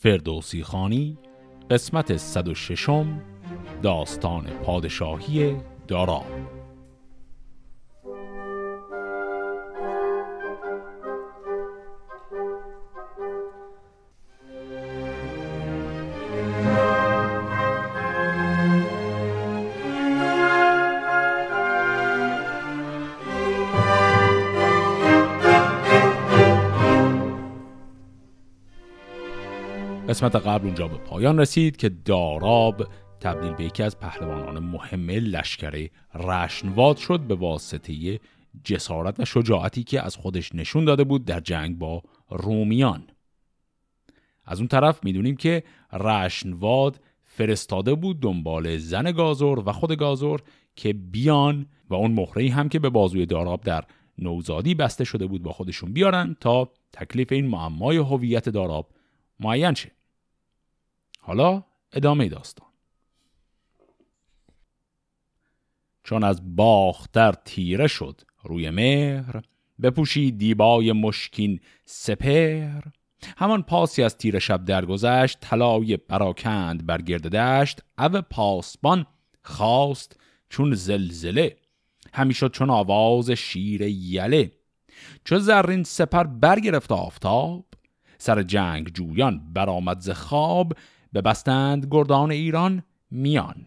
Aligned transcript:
فردوسی 0.00 0.62
خانی 0.62 1.18
قسمت 1.70 2.16
106 2.16 2.88
داستان 3.82 4.44
پادشاهی 4.44 5.56
دارا. 5.88 6.22
قسمت 30.18 30.36
قبل 30.36 30.66
اونجا 30.66 30.88
به 30.88 30.96
پایان 30.96 31.38
رسید 31.38 31.76
که 31.76 31.88
داراب 31.88 32.88
تبدیل 33.20 33.52
به 33.52 33.64
یکی 33.64 33.82
از 33.82 33.98
پهلوانان 33.98 34.58
مهم 34.58 35.10
لشکر 35.10 35.88
رشنواد 36.14 36.96
شد 36.96 37.20
به 37.20 37.34
واسطه 37.34 38.20
جسارت 38.64 39.20
و 39.20 39.24
شجاعتی 39.24 39.84
که 39.84 40.02
از 40.02 40.16
خودش 40.16 40.54
نشون 40.54 40.84
داده 40.84 41.04
بود 41.04 41.24
در 41.24 41.40
جنگ 41.40 41.78
با 41.78 42.02
رومیان. 42.30 43.06
از 44.44 44.58
اون 44.58 44.68
طرف 44.68 45.04
می‌دونیم 45.04 45.36
که 45.36 45.62
رشنواد 45.92 47.00
فرستاده 47.22 47.94
بود 47.94 48.20
دنبال 48.20 48.76
زن 48.76 49.12
گازور 49.12 49.68
و 49.68 49.72
خود 49.72 49.92
گازور 49.92 50.42
که 50.76 50.92
بیان 50.92 51.66
و 51.90 51.94
اون 51.94 52.10
مهره 52.10 52.50
هم 52.50 52.68
که 52.68 52.78
به 52.78 52.90
بازوی 52.90 53.26
داراب 53.26 53.60
در 53.60 53.84
نوزادی 54.18 54.74
بسته 54.74 55.04
شده 55.04 55.26
بود 55.26 55.42
با 55.42 55.52
خودشون 55.52 55.92
بیارن 55.92 56.36
تا 56.40 56.72
تکلیف 56.92 57.32
این 57.32 57.46
معمای 57.46 57.96
هویت 57.96 58.48
داراب 58.48 58.90
معین 59.40 59.74
شه. 59.74 59.97
حالا 61.28 61.62
ادامه 61.92 62.28
داستان. 62.28 62.68
چون 66.04 66.24
از 66.24 66.56
باختر 66.56 67.32
تیره 67.32 67.86
شد 67.86 68.20
روی 68.42 68.70
مهر 68.70 69.42
بپوشی 69.82 70.30
دیبای 70.30 70.92
مشکین 70.92 71.60
سپر 71.84 72.80
همان 73.36 73.62
پاسی 73.62 74.02
از 74.02 74.16
تیر 74.16 74.38
شب 74.38 74.64
درگذشت 74.64 75.40
طلای 75.40 75.96
براکند 75.96 76.86
بر 76.86 77.02
گرد 77.02 77.36
دشت 77.36 77.82
او 77.98 78.08
پاسبان 78.08 79.06
خواست 79.42 80.20
چون 80.48 80.74
زلزله. 80.74 81.56
همیشه 82.14 82.48
چون 82.48 82.70
آواز 82.70 83.30
شیر 83.30 83.82
یله. 83.82 84.52
چو 85.24 85.38
زرین 85.38 85.82
سپر 85.82 86.24
برگرفت 86.24 86.92
آفتاب 86.92 87.64
سر 88.18 88.42
جنگ 88.42 88.88
جویان 88.88 89.52
برآمد 89.52 90.00
ز 90.00 90.10
خواب. 90.10 90.72
ببستند 91.14 91.86
گردان 91.90 92.30
ایران 92.30 92.82
میان. 93.10 93.66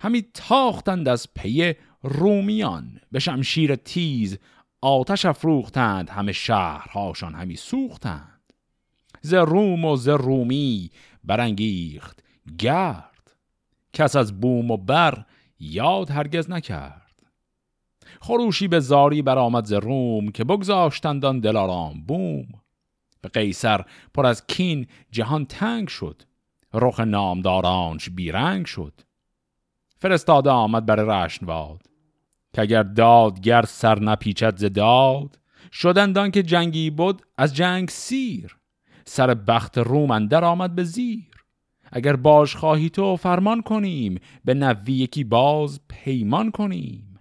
همی 0.00 0.22
تاختند 0.34 1.08
از 1.08 1.34
پی 1.34 1.74
رومیان. 2.02 3.00
به 3.12 3.18
شمشیر 3.18 3.76
تیز 3.76 4.38
آتش 4.80 5.24
افروختند. 5.24 6.10
همه 6.10 6.32
شهرهاشان 6.32 7.34
همی 7.34 7.56
سوختند. 7.56 8.52
ز 9.20 9.34
روم 9.34 9.84
و 9.84 9.96
ز 9.96 10.08
رومی 10.08 10.90
برانگیخت 11.24 12.22
گرد. 12.58 13.36
کس 13.92 14.16
از 14.16 14.40
بوم 14.40 14.70
و 14.70 14.76
بر 14.76 15.24
یاد 15.60 16.10
هرگز 16.10 16.50
نکرد. 16.50 17.22
خروشی 18.20 18.68
به 18.68 18.80
زاری 18.80 19.22
برآمد 19.22 19.64
ز 19.64 19.72
روم 19.72 20.28
که 20.28 20.44
بگذاشتند 20.44 21.24
آن 21.24 21.40
دلارام 21.40 22.02
بوم. 22.02 22.46
به 23.20 23.28
قیصر 23.28 23.84
پر 24.14 24.26
از 24.26 24.46
کین 24.46 24.86
جهان 25.10 25.44
تنگ 25.44 25.88
شد. 25.88 26.22
رخ 26.74 27.00
نامدارانش 27.00 28.10
بیرنگ 28.10 28.66
شد. 28.66 29.00
فرستاده 29.98 30.50
آمد 30.50 30.86
بر 30.86 30.96
رشنواد 30.96 31.82
که 32.52 32.62
اگر 32.62 32.82
دادگر 32.82 33.62
سر 33.62 33.98
نپیچد 33.98 34.56
ز 34.56 34.64
داد 34.64 35.38
شدندان 35.72 36.30
که 36.30 36.42
جنگی 36.42 36.90
بود 36.90 37.22
از 37.38 37.54
جنگ 37.54 37.88
سیر. 37.88 38.56
سر 39.04 39.34
بخت 39.34 39.78
روم 39.78 40.10
اندر 40.10 40.44
آمد 40.44 40.74
به 40.74 40.84
زیر. 40.84 41.30
اگر 41.92 42.16
باش 42.16 42.56
خواهی 42.56 42.90
تو 42.90 43.16
فرمان 43.16 43.62
کنیم 43.62 44.20
به 44.44 44.54
نوی 44.54 44.92
یکی 44.92 45.24
باز 45.24 45.80
پیمان 45.88 46.50
کنیم. 46.50 47.15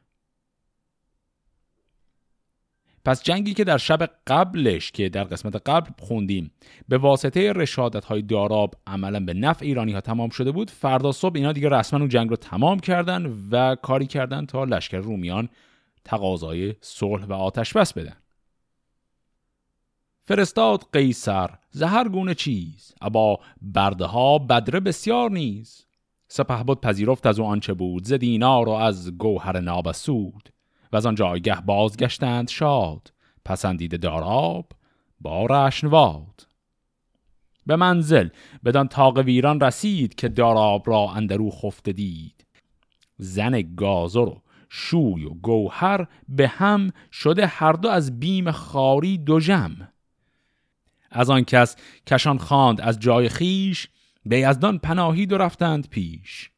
پس 3.06 3.24
جنگی 3.24 3.54
که 3.54 3.64
در 3.64 3.78
شب 3.78 4.10
قبلش 4.28 4.92
که 4.92 5.10
در 5.10 5.24
قسمت 5.24 5.56
قبل 5.56 5.92
خوندیم 6.00 6.52
به 6.88 6.98
واسطه 6.98 7.54
رشادت 7.54 8.06
های 8.06 8.22
داراب 8.22 8.76
عملا 8.88 9.20
به 9.20 9.34
نفع 9.34 9.66
ایرانی 9.66 9.94
ها 9.94 10.02
تمام 10.02 10.30
شده 10.30 10.52
بود 10.52 10.70
فردا 10.70 11.12
صبح 11.12 11.36
اینا 11.36 11.52
دیگه 11.52 11.70
رسما 11.70 12.00
اون 12.00 12.10
جنگ 12.10 12.30
رو 12.30 12.36
تمام 12.36 12.80
کردن 12.80 13.34
و 13.52 13.76
کاری 13.76 14.06
کردن 14.08 14.46
تا 14.46 14.64
لشکر 14.64 14.98
رومیان 14.98 15.50
تقاضای 16.04 16.74
صلح 16.82 17.26
و 17.26 17.34
آتش 17.34 17.74
بس 17.74 17.94
بدن. 17.94 18.16
فرستاد 20.24 20.84
قیصر 20.94 21.50
زهر 21.72 22.10
گونه 22.10 22.34
چیز 22.34 22.94
ابا 23.02 23.40
برده 23.62 24.06
ها 24.06 24.38
بدره 24.38 24.80
بسیار 24.80 25.32
نیز. 25.32 25.86
سپه 26.28 26.64
بود 26.64 26.82
پذیرفت 26.82 27.26
از 27.26 27.40
او 27.40 27.46
آنچه 27.46 27.74
بود 27.74 28.04
ز 28.04 28.14
دینار 28.14 28.70
و 28.70 28.72
از 28.72 29.18
گوهر 29.18 29.60
نابسود. 29.60 30.55
و 30.92 30.96
از 30.96 31.06
آن 31.06 31.16
جایگه 31.16 31.62
بازگشتند 31.62 32.50
شاد 32.50 33.14
پسندیده 33.46 33.98
داراب 33.98 34.72
با 35.22 35.46
رشنواد 35.46 36.48
به 37.66 37.76
منزل 37.76 38.30
بدان 38.66 38.88
تاق 38.88 39.18
ویران 39.18 39.60
رسید 39.60 40.16
که 40.16 40.30
داراب 40.30 40.90
را 40.90 41.12
اندرو 41.12 41.52
خفته 41.52 41.94
دید. 41.94 42.46
زن 43.18 43.76
گازر 43.76 44.20
و 44.20 44.42
شوی 44.70 45.26
و 45.26 45.30
گوهر 45.30 46.08
به 46.30 46.48
هم 46.48 46.92
شده 47.12 47.48
هر 47.48 47.74
دو 47.74 47.90
از 47.90 48.20
بیم 48.20 48.52
خاری 48.52 49.18
دو 49.18 49.40
جم. 49.40 49.76
از 51.12 51.30
آن 51.30 51.44
کس 51.44 51.76
کشان 52.08 52.38
خواند 52.38 52.82
از 52.82 53.00
جای 53.00 53.30
خیش 53.30 53.88
به 54.26 54.40
یزدان 54.40 54.78
پناهید 54.78 55.34
و 55.34 55.38
رفتند 55.38 55.90
پیش. 55.90 56.52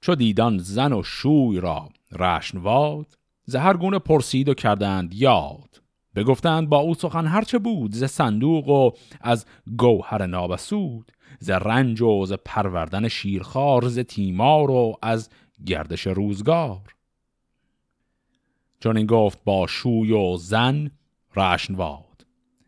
چو 0.00 0.14
دیدان 0.14 0.58
زن 0.58 0.92
و 0.92 1.02
شوی 1.02 1.60
را 1.60 1.88
رشنواد 2.12 3.18
زهر 3.50 3.76
گونه 3.76 3.98
پرسید 3.98 4.48
و 4.48 4.54
کردند 4.54 5.14
یاد. 5.14 5.82
بگفتند 6.14 6.68
با 6.68 6.78
او 6.78 6.94
سخن 6.94 7.26
هرچه 7.26 7.58
بود 7.58 7.94
ز 7.94 8.04
صندوق 8.04 8.68
و 8.68 8.90
از 9.20 9.46
گوهر 9.78 10.26
نابسود 10.26 11.12
ز 11.38 11.50
رنج 11.50 12.02
و 12.02 12.26
ز 12.26 12.32
پروردن 12.32 13.08
شیرخوار 13.08 13.88
ز 13.88 13.98
تیمار 13.98 14.70
و 14.70 14.96
از 15.02 15.30
گردش 15.66 16.06
روزگار. 16.06 16.94
چون 18.80 18.96
این 18.96 19.06
گفت 19.06 19.38
با 19.44 19.66
شوی 19.66 20.12
و 20.12 20.36
زن 20.36 20.90
رشنواد 21.36 22.26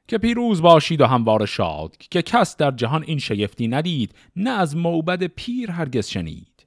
که 0.08 0.18
پیروز 0.18 0.62
باشید 0.62 1.00
و 1.00 1.06
هموار 1.06 1.46
شاد 1.46 1.96
که 1.96 2.22
کس 2.22 2.56
در 2.56 2.70
جهان 2.70 3.04
این 3.06 3.18
شگفتی 3.18 3.68
ندید 3.68 4.14
نه 4.36 4.50
از 4.50 4.76
موبد 4.76 5.26
پیر 5.26 5.70
هرگز 5.70 6.06
شنید. 6.08 6.66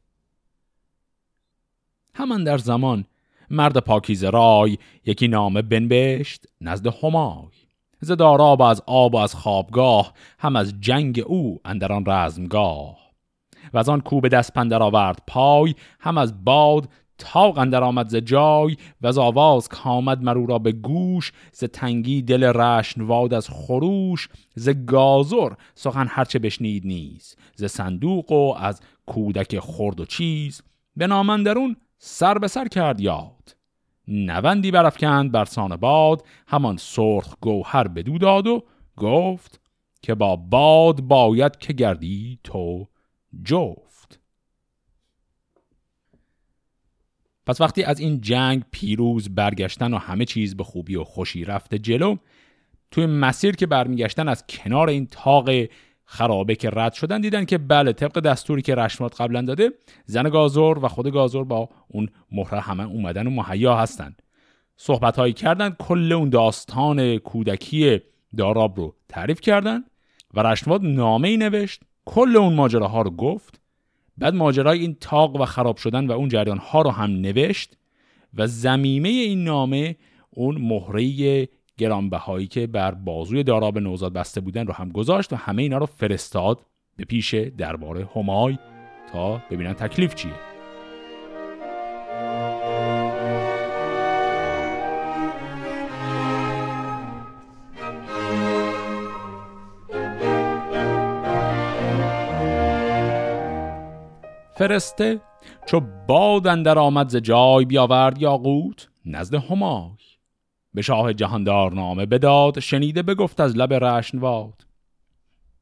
همان 2.13 2.43
در 2.43 2.57
زمان 2.57 3.05
مرد 3.49 3.77
پاکیز 3.77 4.23
رای 4.23 4.77
یکی 5.05 5.27
نامه 5.27 5.61
بنبشت 5.61 6.45
نزد 6.61 6.87
همای. 6.87 7.47
ز 8.01 8.11
داراب 8.11 8.61
از 8.61 8.81
آب 8.85 9.13
و 9.13 9.17
از 9.17 9.35
خوابگاه 9.35 10.13
هم 10.39 10.55
از 10.55 10.73
جنگ 10.79 11.23
او 11.25 11.59
اندران 11.65 12.03
رزمگاه. 12.07 12.97
و 13.73 13.77
از 13.77 13.89
آن 13.89 14.01
کوب 14.01 14.27
دست 14.27 14.53
پندر 14.53 14.83
آورد 14.83 15.19
پای 15.27 15.75
هم 15.99 16.17
از 16.17 16.45
باد 16.45 16.89
تاق 17.17 17.57
اندر 17.57 17.83
آمد 17.83 18.09
ز 18.09 18.15
جای 18.15 18.77
و 19.01 19.07
از 19.07 19.17
آواز 19.17 19.67
کامد 19.67 20.23
مرو 20.23 20.45
را 20.45 20.59
به 20.59 20.71
گوش 20.71 21.31
ز 21.51 21.63
تنگی 21.63 22.21
دل 22.21 22.43
رشنواد 22.43 23.33
از 23.33 23.49
خروش 23.49 24.29
ز 24.55 24.69
گازر 24.69 25.49
سخن 25.75 26.07
هرچه 26.09 26.39
بشنید 26.39 26.85
نیز 26.85 27.35
ز 27.55 27.65
صندوق 27.65 28.31
و 28.31 28.55
از 28.57 28.81
کودک 29.05 29.59
خرد 29.59 29.99
و 29.99 30.05
چیز. 30.05 30.61
به 30.95 31.07
نامندرون 31.07 31.75
سر 32.07 32.37
به 32.37 32.47
سر 32.47 32.67
کرد 32.67 32.99
یاد. 32.99 33.55
نوندی 34.07 34.71
برافکند 34.71 35.31
بر 35.31 35.45
سان 35.45 35.75
باد 35.75 36.23
همان 36.47 36.77
سرخ 36.77 37.35
گوهر 37.41 37.87
بدو 37.87 38.17
داد 38.17 38.47
و 38.47 38.63
گفت 38.97 39.61
که 40.01 40.15
با 40.15 40.35
باد 40.35 41.01
باید 41.01 41.57
که 41.57 41.73
گردی 41.73 42.39
تو 42.43 42.87
جفت. 43.43 44.19
پس 47.45 47.61
وقتی 47.61 47.83
از 47.83 47.99
این 47.99 48.21
جنگ 48.21 48.63
پیروز 48.71 49.35
برگشتن 49.35 49.93
و 49.93 49.97
همه 49.97 50.25
چیز 50.25 50.57
به 50.57 50.63
خوبی 50.63 50.95
و 50.95 51.03
خوشی 51.03 51.45
رفته 51.45 51.79
جلو 51.79 52.15
توی 52.91 53.05
مسیر 53.05 53.55
که 53.55 53.65
برمیگشتن 53.65 54.27
از 54.27 54.43
کنار 54.47 54.89
این 54.89 55.07
تاق 55.07 55.49
خرابه 56.05 56.55
که 56.55 56.69
رد 56.73 56.93
شدن. 56.93 57.21
دیدن 57.21 57.45
که 57.45 57.57
بله 57.57 57.93
طبق 57.93 58.19
دستوری 58.19 58.61
که 58.61 58.75
رشمات 58.75 59.21
قبلا 59.21 59.41
داده 59.41 59.71
زن 60.05 60.29
گازور 60.29 60.85
و 60.85 60.87
خود 60.87 61.07
گازور 61.07 61.43
با 61.43 61.69
اون 61.87 62.09
مهره 62.31 62.59
همه 62.59 62.83
اومدن 62.85 63.27
و 63.27 63.29
مهیا 63.29 63.75
هستن. 63.75 64.15
صحبت 64.77 65.19
هایی 65.19 65.33
کردن 65.33 65.75
کل 65.79 66.11
اون 66.11 66.29
داستان 66.29 67.17
کودکی 67.17 68.01
داراب 68.37 68.77
رو 68.77 68.95
تعریف 69.09 69.41
کردن 69.41 69.83
و 70.33 70.39
رشنواد 70.39 70.81
نامه 70.83 71.27
ای 71.27 71.37
نوشت. 71.37 71.81
کل 72.05 72.37
اون 72.37 72.53
ماجراها 72.53 73.01
رو 73.01 73.11
گفت. 73.11 73.61
بعد 74.17 74.33
ماجرای 74.35 74.79
این 74.79 74.97
تاق 75.01 75.35
و 75.35 75.45
خراب 75.45 75.77
شدن 75.77 76.07
و 76.07 76.11
اون 76.11 76.29
جریان 76.29 76.57
ها 76.57 76.81
رو 76.81 76.89
هم 76.89 77.11
نوشت 77.11 77.77
و 78.33 78.47
زمیمه 78.47 79.09
این 79.09 79.43
نامه 79.43 79.95
اون 80.29 80.57
مهره 80.61 81.47
گرانبهایی 81.77 82.47
که 82.47 82.67
بر 82.67 82.91
بازوی 82.91 83.43
داراب 83.43 83.79
نوزاد 83.79 84.13
بسته 84.13 84.41
بودن 84.41 84.67
رو 84.67 84.73
هم 84.73 84.89
گذاشت 84.89 85.33
و 85.33 85.35
همه 85.35 85.61
اینا 85.61 85.77
رو 85.77 85.85
فرستاد 85.85 86.59
به 86.97 87.05
پیش 87.05 87.33
دربار 87.33 88.09
همای 88.15 88.57
تا 89.11 89.41
ببینن 89.51 89.73
تکلیف 89.73 90.15
چیه. 90.15 90.31
فرسته 104.57 105.21
چو 105.65 105.81
باد 106.07 106.43
در 106.43 106.79
آمد 106.79 107.09
ز 107.09 107.15
جای 107.15 107.65
بیاورد 107.65 108.21
یاقوت 108.21 108.87
نزد 109.05 109.35
همای. 109.35 110.04
به 110.75 110.81
شاه 110.81 111.13
جهاندار 111.13 111.73
نامه 111.73 112.05
بداد 112.05 112.59
شنیده 112.59 113.01
بگفت 113.01 113.39
از 113.39 113.57
لب 113.57 113.73
رشنواد 113.73 114.65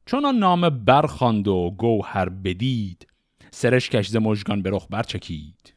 چون 0.06 0.24
آن 0.24 0.38
نامه 0.38 0.70
برخاند 0.70 1.48
و 1.48 1.74
گوهر 1.78 2.28
بدید 2.28 3.06
سرش 3.50 3.90
کش 3.90 4.08
ز 4.08 4.16
مژگان 4.16 4.62
به 4.62 4.70
رخ 4.70 4.86
برچکید. 4.90 5.74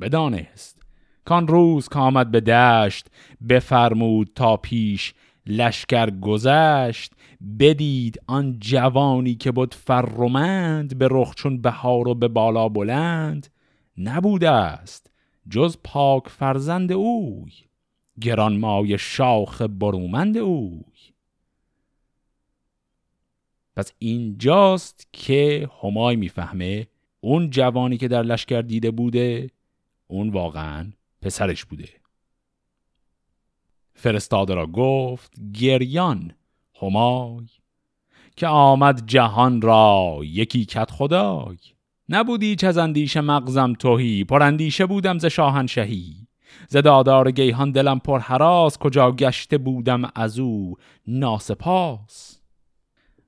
بدانست 0.00 0.82
کان 1.24 1.48
روز 1.48 1.88
که 1.88 1.98
آمد 1.98 2.30
به 2.30 2.40
دشت 2.40 3.06
بفرمود 3.48 4.30
تا 4.34 4.56
پیش 4.56 5.14
لشکر 5.46 6.10
گذشت. 6.10 7.12
بدید 7.58 8.20
آن 8.26 8.56
جوانی 8.58 9.34
که 9.34 9.52
بود 9.52 9.74
فرمند 9.74 10.98
به 10.98 11.08
رخ 11.10 11.34
چون 11.34 11.60
بهار 11.60 12.08
و 12.08 12.14
به 12.14 12.28
بالا 12.28 12.68
بلند. 12.68 13.46
نبوده 13.98 14.50
است 14.50 15.10
جز 15.50 15.76
پاک 15.84 16.28
فرزند 16.28 16.92
اوی. 16.92 17.52
گران 18.20 18.58
مای 18.58 18.98
شاخ 18.98 19.62
برومند 19.62 20.36
اوی. 20.36 20.82
پس 23.76 23.92
اینجاست 23.98 25.08
که 25.12 25.70
همای 25.82 26.16
می‌فهمه 26.16 26.86
اون 27.20 27.50
جوانی 27.50 27.96
که 27.96 28.08
در 28.08 28.22
لشکر 28.22 28.62
دیده 28.62 28.90
بوده 28.90 29.50
اون 30.06 30.30
واقعا 30.30 30.92
پسرش 31.22 31.64
بوده. 31.64 31.88
فرستاده 33.94 34.54
را 34.54 34.66
گفت 34.66 35.32
گریان 35.52 36.32
همای 36.82 37.46
که 38.36 38.46
آمد 38.46 39.06
جهان 39.06 39.62
را 39.62 40.20
یکی 40.22 40.64
کت 40.64 40.90
خدای. 40.90 41.56
نبودی 42.08 42.56
چه 42.56 42.66
از 42.66 42.78
اندیشه 42.78 43.20
مغزم 43.20 43.72
توهی 43.72 44.24
پر 44.24 44.42
اندیشه 44.42 44.86
بودم 44.86 45.18
ز 45.18 45.26
شاهنشهی. 45.26 46.27
ز 46.68 46.76
دادار 46.76 47.30
گیهان 47.30 47.70
دلم 47.70 47.98
پر 47.98 48.18
حراس 48.18 48.78
کجا 48.78 49.12
گشته 49.12 49.58
بودم 49.58 50.10
از 50.14 50.38
او 50.38 50.76
ناسپاس. 51.06 52.40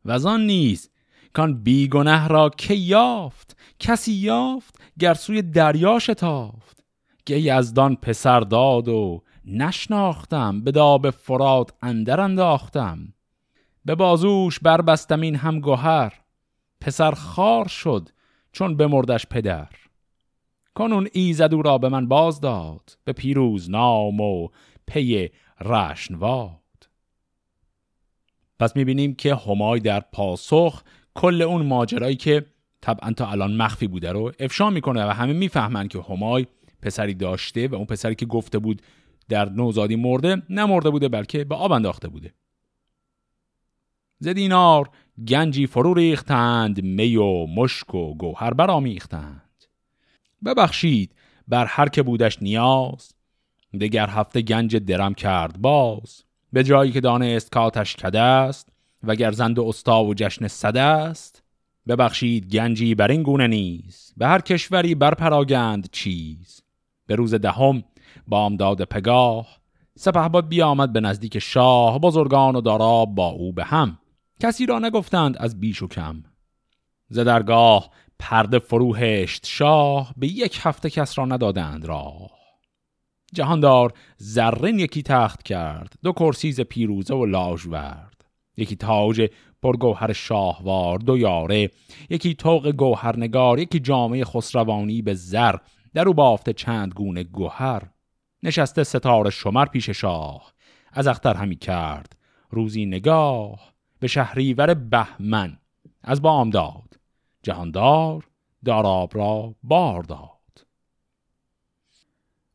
و 0.04 0.28
آن 0.28 0.46
نیز 0.46 0.90
کان 1.32 1.62
بیگنه 1.62 2.28
را 2.28 2.48
که 2.48 2.74
یافت؟ 2.74 3.56
کسی 3.78 4.12
یافت 4.12 4.80
گر 4.98 5.14
سوی 5.14 5.42
دریا 5.42 5.98
شتافت. 5.98 6.84
گه 7.26 7.40
یزدان 7.40 7.96
پسر 7.96 8.40
داد 8.40 8.88
و 8.88 9.22
نشناختم 9.44 10.60
به 10.60 10.70
داب 10.70 11.10
فراد 11.10 11.74
اندر 11.82 12.20
انداختم. 12.20 12.98
به 13.84 13.94
بازوش 13.94 14.58
بربستم 14.58 15.20
این 15.20 15.36
هم 15.36 15.60
گوهر 15.60 16.12
پسر 16.80 17.10
خار 17.10 17.68
شد 17.68 18.08
چون 18.52 18.76
بمردش 18.76 19.26
پدر. 19.26 19.68
کنون 20.74 21.08
ایزد 21.12 21.54
او 21.54 21.62
را 21.62 21.78
به 21.78 21.88
من 21.88 22.08
باز 22.08 22.40
داد 22.40 22.98
به 23.04 23.12
پیروز 23.12 23.70
نام 23.70 24.20
و 24.20 24.48
پی 24.86 25.28
رشنواد 25.60 26.60
پس 28.58 28.76
می‌بینیم 28.76 29.14
که 29.14 29.34
همای 29.34 29.80
در 29.80 30.00
پاسخ 30.00 30.82
کل 31.14 31.42
اون 31.42 31.66
ماجرایی 31.66 32.16
که 32.16 32.46
طبعا 32.80 33.12
تا 33.12 33.26
الان 33.26 33.56
مخفی 33.56 33.86
بوده 33.86 34.12
رو 34.12 34.32
افشا 34.40 34.70
می‌کنه 34.70 35.06
و 35.06 35.10
همه 35.10 35.32
می‌فهمن 35.32 35.88
که 35.88 36.00
همای 36.08 36.46
پسری 36.82 37.14
داشته 37.14 37.68
و 37.68 37.74
اون 37.74 37.84
پسری 37.84 38.14
که 38.14 38.26
گفته 38.26 38.58
بود 38.58 38.82
در 39.28 39.48
نوزادی 39.48 39.96
مرده 39.96 40.42
نمرده 40.50 40.90
بوده 40.90 41.08
بلکه 41.08 41.44
به 41.44 41.54
آب 41.54 41.72
انداخته 41.72 42.08
بوده. 42.08 42.34
ز 44.18 44.28
دینار 44.28 44.90
گنجی 45.28 45.66
فرو 45.66 45.94
ریختند 45.94 46.82
می 46.82 47.16
و 47.16 47.46
مشک 47.46 47.94
و 47.94 48.14
گوهر 48.14 48.54
برآمیختند. 48.54 49.49
ببخشید 50.44 51.14
بر 51.48 51.64
هر 51.64 51.88
که 51.88 52.02
بودش 52.02 52.42
نیاز. 52.42 53.12
دگر 53.80 54.08
هفته 54.08 54.42
گنج 54.42 54.76
درم 54.76 55.14
کرد 55.14 55.60
باز. 55.60 56.24
به 56.52 56.64
جایی 56.64 56.92
که 56.92 57.00
دانست 57.00 57.50
کاتش 57.50 57.96
کده 57.96 58.20
است 58.20 58.68
و 59.02 59.14
گرزند 59.14 59.58
و 59.58 59.64
استا 59.68 60.04
و 60.04 60.14
جشن 60.14 60.48
صده 60.48 60.80
است. 60.80 61.42
ببخشید 61.88 62.50
گنجی 62.52 62.94
بر 62.94 63.10
این 63.10 63.22
گونه 63.22 63.46
نیست 63.46 64.14
به 64.16 64.26
هر 64.26 64.40
کشوری 64.40 64.94
برپراگند 64.94 65.88
چیز. 65.92 66.62
به 67.06 67.14
روز 67.14 67.34
دهم 67.34 67.84
بامداد 68.28 68.84
پگاه. 68.84 69.60
سپهباد 69.98 70.48
بیامد 70.48 70.92
به 70.92 71.00
نزدیک 71.00 71.38
شاه. 71.38 71.98
بزرگان 71.98 72.56
و 72.56 72.60
دارا 72.60 73.04
با 73.04 73.26
او 73.26 73.52
به 73.52 73.64
هم. 73.64 73.98
کسی 74.40 74.66
را 74.66 74.78
نگفتند 74.78 75.36
از 75.36 75.60
بیش 75.60 75.82
و 75.82 75.88
کم. 75.88 76.22
ز 77.08 77.18
درگاه 77.18 77.90
پرده 78.20 78.58
فروهشت 78.58 79.46
شاه 79.46 80.14
به 80.16 80.26
یک 80.26 80.58
هفته 80.62 80.90
کس 80.90 81.18
را 81.18 81.24
ندادند 81.24 81.84
راه. 81.84 82.30
جهاندار 83.34 83.92
زرین 84.16 84.78
یکی 84.78 85.02
تخت 85.02 85.42
کرد 85.42 85.94
دو 86.02 86.12
کرسیز 86.12 86.60
پیروزه 86.60 87.14
و 87.14 87.26
لاژورد 87.26 88.24
یکی 88.56 88.76
تاج 88.76 89.30
پرگوهر 89.62 90.12
شاهوار 90.12 90.98
دو 90.98 91.18
یاره 91.18 91.70
یکی 92.10 92.34
توق 92.34 92.70
گوهرنگار 92.70 93.58
یکی 93.58 93.80
جامعه 93.80 94.24
خسروانی 94.24 95.02
به 95.02 95.14
زر 95.14 95.56
در 95.94 96.08
او 96.08 96.14
بافته 96.14 96.52
چند 96.52 96.94
گونه 96.94 97.24
گوهر. 97.24 97.82
نشسته 98.42 98.84
ستاره 98.84 99.30
شمر 99.30 99.64
پیش 99.64 99.90
شاه 99.90 100.52
از 100.92 101.06
اختر 101.06 101.34
همی 101.34 101.56
کرد. 101.56 102.16
روزی 102.50 102.86
نگاه 102.86 103.72
به 104.00 104.06
شهریور 104.06 104.74
بهمن 104.74 105.58
از 106.02 106.22
داد 106.22 106.89
جهاندار 107.42 108.28
داراب 108.64 109.16
را 109.16 109.54
بار 109.62 110.02
داد. 110.02 110.66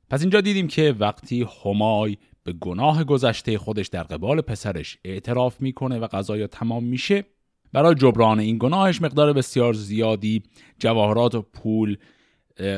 پس 0.10 0.22
اینجا 0.22 0.42
دیدیم 0.42 0.68
که 0.68 0.96
وقتی 1.00 1.48
همای 1.66 2.18
به 2.44 2.54
گناه 2.54 3.04
گذشته 3.04 3.58
خودش 3.58 3.88
در 3.88 4.04
قبال 4.04 4.42
پسرش 4.42 4.98
اعتراف 5.04 5.62
می‌کنه 5.62 6.00
و 6.00 6.08
قضایا 6.08 6.48
تمام 6.48 6.84
میشه 6.84 7.26
برای 7.74 7.96
جبران 7.96 8.40
این 8.40 8.58
گناهش 8.60 9.02
مقدار 9.02 9.34
بسیار 9.34 9.74
زیادی 9.74 10.44
جواهرات 10.80 11.36
و 11.36 11.42
پول 11.42 11.98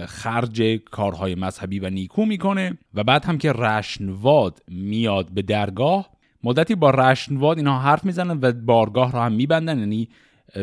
خرج 0.06 0.62
کارهای 0.92 1.36
مذهبی 1.36 1.80
و 1.80 1.90
نیکو 1.90 2.26
می‌کنه 2.26 2.78
و 2.94 3.04
بعد 3.04 3.26
هم 3.26 3.38
که 3.38 3.52
رشنواد 3.52 4.64
میاد 4.68 5.32
به 5.32 5.42
درگاه 5.42 6.10
مدتی 6.44 6.76
با 6.76 6.90
رشنواد 6.90 7.58
اینا 7.58 7.80
حرف 7.80 8.06
می‌زنن 8.06 8.40
و 8.42 8.52
بارگاه 8.52 9.12
رو 9.12 9.20
هم 9.20 9.32
میبندن 9.32 9.80
یعنی 9.80 10.10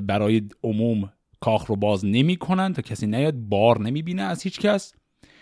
برای 0.02 0.48
عموم 0.62 1.12
کاخ 1.40 1.66
رو 1.66 1.76
باز 1.76 2.04
نمی‌کنن 2.04 2.72
تا 2.72 2.82
کسی 2.82 3.06
نیاد 3.06 3.34
بار 3.34 3.80
نمی‌بینه 3.80 4.22
از 4.22 4.42
هیچ 4.42 4.60
کس 4.60 4.94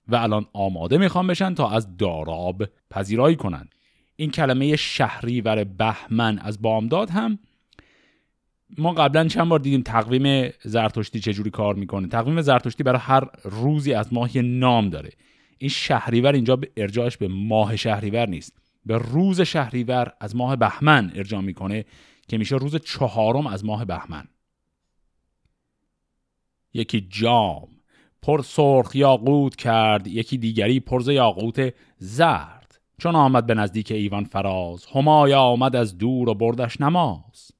و 0.08 0.16
الان 0.16 0.46
آماده 0.52 0.98
می‌خوان 0.98 1.26
بشن 1.26 1.54
تا 1.54 1.70
از 1.70 1.96
داراب 1.96 2.64
پذیرایی 2.90 3.36
کنن. 3.36 3.68
این 4.16 4.30
کلمه 4.30 4.76
شهریور 4.76 5.64
بهمن 5.64 6.38
از 6.38 6.62
بامداد 6.62 7.10
هم 7.10 7.38
ما 8.78 8.92
قبلا 8.92 9.28
چند 9.28 9.48
بار 9.48 9.58
دیدیم 9.58 9.82
تقویم 9.82 10.50
زرتشتی 10.62 11.20
چجوری 11.20 11.50
کار 11.50 11.74
می‌کنه. 11.74 12.08
تقویم 12.08 12.40
زرتشتی 12.40 12.82
برای 12.82 13.00
هر 13.02 13.24
روزی 13.44 13.94
از 13.94 14.12
ماه 14.12 14.38
نام 14.38 14.88
داره. 14.88 15.10
این 15.58 15.70
شهریور 15.70 16.32
اینجا 16.32 16.56
به 16.56 16.70
ارجاعش 16.76 17.16
به 17.16 17.28
ماه 17.28 17.76
شهریور 17.76 18.28
نیست. 18.28 18.58
به 18.86 18.98
روز 18.98 19.40
شهریور 19.40 20.12
از 20.20 20.36
ماه 20.36 20.56
بهمن 20.56 21.12
ارجاع 21.14 21.40
می‌کنه 21.40 21.84
که 22.28 22.38
میشه 22.38 22.56
روز 22.56 22.76
چهارم 22.76 23.46
از 23.46 23.64
ماه 23.64 23.84
بهمن. 23.84 24.24
یکی 26.74 27.06
جام 27.10 27.68
پر 28.22 28.42
سرخ 28.42 28.96
یاقوت 28.96 29.56
کرد 29.56 30.06
یکی 30.06 30.38
دیگری 30.38 30.80
پرز 30.80 31.08
یاقوت 31.08 31.74
زرد. 31.98 32.80
چون 32.98 33.14
آمد 33.14 33.46
به 33.46 33.54
نزدیک 33.54 33.92
ایوان 33.92 34.24
فراز 34.24 34.86
همای 34.94 35.34
آمد 35.34 35.76
از 35.76 35.98
دور 35.98 36.28
و 36.28 36.34
بردش 36.34 36.80
نماز. 36.80 37.50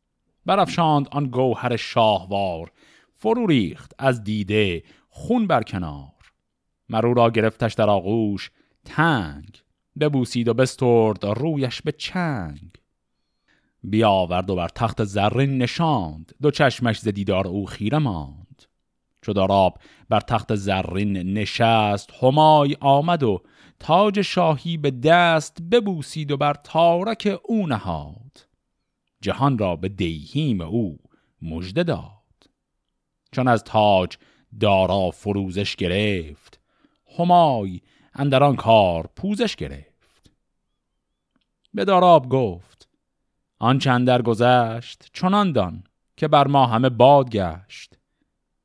برافشاند 0.46 1.08
آن 1.10 1.26
گوهر 1.26 1.76
شاهوار 1.76 2.72
فرو 3.16 3.46
ریخت 3.46 3.92
از 3.98 4.24
دیده 4.24 4.82
خون 5.08 5.46
بر 5.46 5.62
کنار. 5.62 6.12
مرو 6.88 7.14
را 7.14 7.30
گرفتش 7.30 7.74
در 7.74 7.90
آغوش 7.90 8.50
تنگ. 8.84 9.62
ببوسید 10.00 10.48
و 10.48 10.54
بسترد 10.54 11.24
رویش 11.24 11.82
به 11.82 11.92
چنگ. 11.92 12.70
بیاورد 13.84 14.50
و 14.50 14.56
بر 14.56 14.68
تخت 14.68 15.04
زرین 15.04 15.58
نشاند 15.58 16.32
دو 16.42 16.50
چشمش 16.50 16.98
ز 16.98 17.08
دیدار 17.08 17.48
او 17.48 17.66
خیره 17.66 17.98
ماند. 17.98 18.41
چو 19.22 19.32
داراب 19.32 19.78
بر 20.08 20.20
تخت 20.20 20.54
زرین 20.54 21.12
نشست 21.12 22.10
همای 22.22 22.76
آمد 22.80 23.22
و 23.22 23.42
تاج 23.78 24.20
شاهی 24.20 24.76
به 24.76 24.90
دست 24.90 25.62
ببوسید 25.62 26.30
و 26.32 26.36
بر 26.36 26.54
تارک 26.54 27.40
او 27.44 27.66
نهاد. 27.66 28.46
جهان 29.20 29.58
را 29.58 29.76
به 29.76 29.88
دیهیم 29.88 30.60
او 30.60 30.98
مژده 31.42 31.82
داد. 31.82 32.12
چون 33.32 33.48
از 33.48 33.64
تاج 33.64 34.16
دارا 34.60 35.10
فروزش 35.10 35.76
گرفت 35.76 36.60
همای 37.18 37.80
اندران 38.14 38.56
کار 38.56 39.10
پوزش 39.16 39.56
گرفت. 39.56 40.30
به 41.74 41.84
داراب 41.84 42.28
گفت 42.28 42.88
آن 43.58 43.78
چندر 43.78 44.22
گذشت 44.22 45.10
چنان 45.12 45.52
دان 45.52 45.84
که 46.16 46.28
بر 46.28 46.46
ما 46.46 46.66
همه 46.66 46.88
باد 46.88 47.30
گشت 47.30 47.98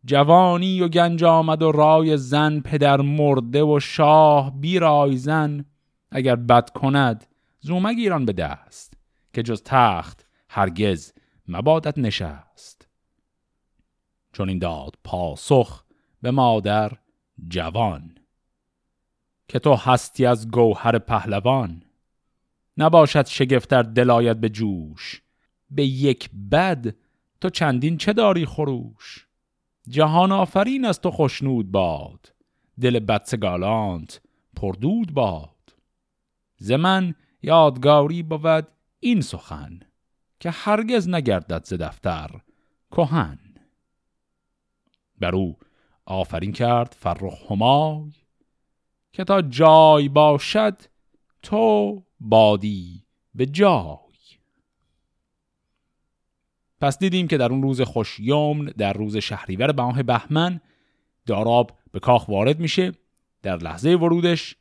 جوانی 0.08 0.82
و 0.82 0.88
گنج 0.88 1.24
آمد 1.24 1.62
و 1.62 1.72
رای 1.72 2.18
زن 2.18 2.60
پدر 2.60 3.02
مرده 3.02 3.64
و 3.64 3.80
شاه 3.80 4.60
بیرای 4.60 5.18
زن 5.18 5.66
اگر 6.12 6.36
بد 6.36 6.70
کند 6.70 7.26
زومگیران 7.60 8.26
به 8.26 8.34
دست 8.34 8.94
که 9.34 9.44
جز 9.44 9.62
تخت 9.66 10.26
هرگز 10.50 11.14
مبادت 11.48 11.98
نشست. 11.98 12.88
چون 14.34 14.50
این 14.50 14.60
داد 14.60 14.96
پاسخ 15.04 15.84
به 16.22 16.32
مادر 16.32 16.92
جوان 17.48 18.16
که 19.48 19.60
تو 19.60 19.76
هستی 19.76 20.26
از 20.26 20.52
گوهر 20.52 21.00
پهلوان 21.00 21.84
نباشد 22.78 23.26
شگفتر 23.26 23.84
دلایت 23.84 24.38
به 24.38 24.50
جوش 24.50 25.22
به 25.72 25.86
یک 25.86 26.30
بد 26.52 26.96
تو 27.42 27.50
چندین 27.50 27.98
چه 27.98 28.14
داری 28.14 28.46
خروش؟ 28.46 29.27
جهان 29.90 30.32
آفرین 30.32 30.86
از 30.86 31.02
تو 31.02 31.12
خوشنود 31.12 31.72
باد. 31.72 32.34
دل 32.82 33.00
بدسگالانت 33.00 34.22
پردود 34.56 35.14
باد. 35.14 35.76
ز 36.58 36.72
من 36.72 37.16
یادگاری 37.42 38.24
بود 38.24 38.68
این 39.00 39.22
سخن 39.22 39.80
که 40.40 40.50
هرگز 40.50 41.10
نگردد 41.10 41.66
ز 41.66 41.74
دفتر 41.74 42.30
کهن. 42.92 43.40
بر 45.20 45.36
او 45.36 45.58
آفرین 46.06 46.52
کرد 46.52 46.96
فرخ 47.00 47.52
همای 47.52 48.12
که 49.14 49.24
تا 49.24 49.42
جای 49.42 50.10
باشد 50.10 50.82
تو 51.42 52.04
بادی 52.20 53.06
به 53.36 53.46
جای. 53.46 54.07
پس 56.82 57.00
دیدیم 57.00 57.28
که 57.28 57.38
در 57.38 57.52
اون 57.52 57.62
روز 57.62 57.82
خوشیوم 57.82 58.66
در 58.66 58.94
روز 58.94 59.18
شهریور 59.18 59.72
به 59.72 59.84
ماه 59.84 60.04
بهمن 60.04 60.62
داراب 61.26 61.72
به 61.92 62.00
کاخ 62.00 62.30
وارد 62.30 62.60
میشه 62.60 62.92
در 63.42 63.58
لحظه 63.58 63.90
ورودش 63.90 64.56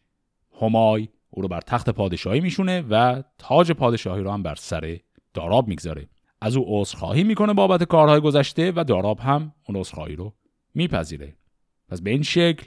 همای 0.60 1.08
او 1.30 1.42
رو 1.42 1.48
بر 1.48 1.60
تخت 1.60 1.90
پادشاهی 1.90 2.40
میشونه 2.40 2.84
و 2.90 3.22
تاج 3.38 3.72
پادشاهی 3.72 4.22
رو 4.22 4.30
هم 4.30 4.42
بر 4.42 4.54
سر 4.54 4.98
داراب 5.34 5.68
می‌گذاره. 5.68 6.08
از 6.40 6.56
او 6.56 6.64
عذرخواهی 6.68 7.24
می‌کنه 7.24 7.52
بابت 7.52 7.84
کارهای 7.84 8.20
گذشته 8.20 8.72
و 8.76 8.84
داراب 8.84 9.20
هم 9.20 9.52
اون 9.68 9.78
عذرخواهی 9.78 10.16
رو 10.16 10.34
میپذیره. 10.74 11.36
پس 11.88 12.00
به 12.00 12.10
این 12.10 12.22
شکل 12.22 12.66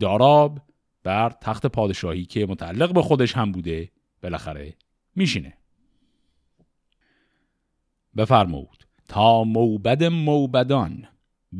داراب 0.00 0.60
بر 1.02 1.30
تخت 1.30 1.66
پادشاهی 1.66 2.24
که 2.24 2.46
متعلق 2.46 2.92
به 2.92 3.02
خودش 3.02 3.36
هم 3.36 3.52
بوده 3.52 3.90
بالاخره 4.22 4.74
میشینه. 5.14 5.54
بفرمود. 8.16 8.77
تا 9.08 9.44
موبد 9.44 10.04
موبدان 10.04 11.04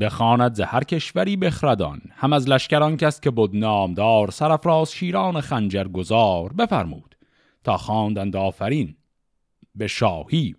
بخواند 0.01 0.55
ز 0.55 0.61
هر 0.61 0.85
کشوری 0.85 1.37
بخردان. 1.37 2.01
هم 2.11 2.33
از 2.33 2.49
لشکران 2.49 2.97
کس 2.97 3.21
که 3.21 3.31
بود 3.31 3.57
نامدار 3.57 4.31
سرفراز 4.31 4.93
شیران 4.93 5.41
خنجر 5.41 5.85
گذار 5.85 6.53
بفرمود. 6.53 7.17
تا 7.65 7.77
خواندند 7.77 8.37
آفرین 8.37 8.97
به 9.75 9.87
شاهی 9.87 10.55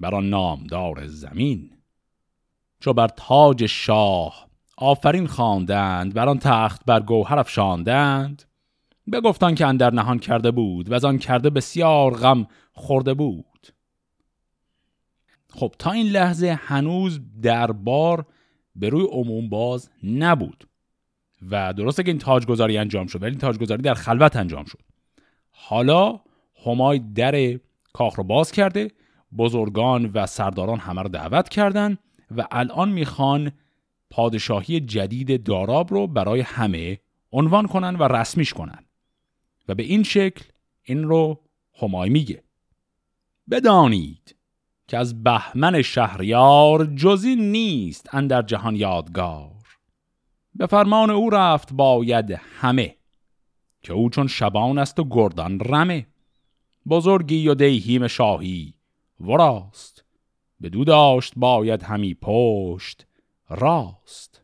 بر 0.00 0.20
نامدار 0.20 1.06
زمین. 1.06 1.70
چو 2.80 2.92
بر 2.92 3.08
تاج 3.08 3.66
شاه 3.66 4.48
آفرین 4.78 5.26
خواندند 5.26 6.14
بر 6.14 6.28
آن 6.28 6.38
تخت 6.38 6.82
بر 6.86 7.00
گوهر 7.00 7.38
افشاندند 7.38 8.42
بگفتان 9.12 9.54
که 9.54 9.66
اندر 9.66 9.92
نهان 9.92 10.18
کرده 10.18 10.50
بود 10.50 10.90
و 10.90 10.94
از 10.94 11.04
آن 11.04 11.18
کرده 11.18 11.50
بسیار 11.50 12.14
غم 12.14 12.46
خورده 12.72 13.14
بود. 13.14 13.49
خب 15.60 15.74
تا 15.78 15.90
این 15.90 16.06
لحظه 16.06 16.58
هنوز 16.62 17.20
دربار 17.42 18.26
به 18.76 18.88
روی 18.88 19.04
عموم 19.04 19.48
باز 19.48 19.90
نبود 20.02 20.68
و 21.50 21.72
درسته 21.72 22.02
که 22.02 22.10
این 22.10 22.18
تاجگذاری 22.18 22.78
انجام 22.78 23.06
شد 23.06 23.22
ولی 23.22 23.30
این 23.30 23.38
تاجگذاری 23.38 23.82
در 23.82 23.94
خلوت 23.94 24.36
انجام 24.36 24.64
شد. 24.64 24.78
حالا 25.50 26.20
همای 26.66 26.98
در 26.98 27.58
کاخ 27.92 28.14
رو 28.16 28.24
باز 28.24 28.52
کرده 28.52 28.90
بزرگان 29.38 30.10
و 30.14 30.26
سرداران 30.26 30.78
همه 30.78 31.02
رو 31.02 31.08
دعوت 31.08 31.48
کردند 31.48 31.98
و 32.36 32.46
الان 32.50 32.88
می‌خوان 32.88 33.52
پادشاهی 34.10 34.80
جدید 34.80 35.42
داراب 35.42 35.90
رو 35.92 36.06
برای 36.06 36.40
همه 36.40 36.98
عنوان 37.32 37.66
کنن 37.66 37.96
و 37.96 38.02
رسمیش 38.02 38.52
کنن. 38.52 38.84
و 39.68 39.74
به 39.74 39.82
این 39.82 40.02
شکل 40.02 40.44
این 40.82 41.02
رو 41.02 41.40
همای 41.82 42.10
میگه. 42.10 42.42
بدانید 43.50 44.39
که 44.90 44.98
از 44.98 45.22
بهمن 45.22 45.82
شهریار 45.82 46.86
جزی 46.86 47.36
نیست 47.36 48.14
اندر 48.14 48.42
جهان 48.42 48.76
یادگار. 48.76 49.78
به 50.54 50.66
فرمان 50.66 51.10
او 51.10 51.30
رفت 51.30 51.72
باید 51.72 52.30
همه 52.60 52.96
که 53.82 53.92
او 53.92 54.10
چون 54.10 54.26
شبان 54.26 54.78
است 54.78 54.98
و 54.98 55.04
گردان 55.10 55.60
رمه. 55.60 56.06
بزرگی 56.88 57.48
و 57.48 57.54
دیهیم 57.54 58.06
شاهی 58.06 58.74
وراست 59.20 60.04
دو 60.62 60.84
داشت 60.84 61.32
باید 61.36 61.82
همی 61.82 62.14
پشت 62.14 63.06
راست. 63.50 64.42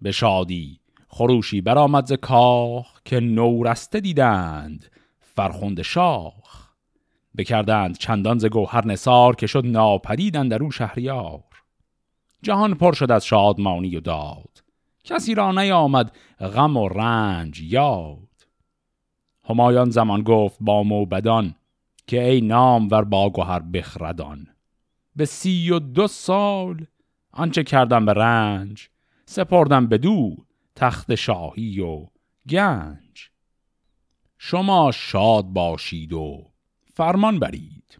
به 0.00 0.12
شادی 0.12 0.80
خروشی 1.08 1.60
برآمد 1.60 2.06
ز 2.06 2.12
کاخ 2.12 3.00
که 3.04 3.20
نورسته 3.20 4.00
دیدند 4.00 4.90
فرخنده 5.20 5.82
شاخ 5.82 6.45
بکردند 7.36 7.98
چندان 7.98 8.38
ز 8.38 8.46
گوهر 8.46 8.86
نسار 8.86 9.36
که 9.36 9.46
شد 9.46 9.66
ناپدیدند 9.66 10.50
در 10.50 10.62
او 10.62 10.70
شهریار. 10.70 11.42
جهان 12.42 12.74
پر 12.74 12.92
شد 12.92 13.10
از 13.10 13.26
شادمانی 13.26 13.96
و 13.96 14.00
داد. 14.00 14.62
کسی 15.04 15.34
را 15.34 15.52
نیامد 15.52 16.16
غم 16.40 16.76
و 16.76 16.88
رنج 16.88 17.60
یاد. 17.60 18.18
همایان 19.44 19.90
زمان 19.90 20.22
گفت 20.22 20.58
با 20.60 20.82
موبدان 20.82 21.54
که 22.06 22.28
ای 22.28 22.40
نام 22.40 22.88
ور 22.90 23.04
با 23.04 23.30
گوهر 23.30 23.60
بخردان. 23.60 24.46
به 25.16 25.24
سی 25.24 25.70
و 25.70 25.78
دو 25.78 26.06
سال 26.06 26.86
آنچه 27.32 27.62
کردم 27.62 28.06
به 28.06 28.12
رنج 28.12 28.88
سپردم 29.26 29.86
به 29.86 29.98
دو 29.98 30.36
تخت 30.74 31.14
شاهی 31.14 31.80
و 31.80 32.06
گنج. 32.48 33.30
شما 34.38 34.90
شاد 34.92 35.44
باشید 35.44 36.12
و 36.12 36.44
فرمان 36.96 37.38
برید. 37.38 37.98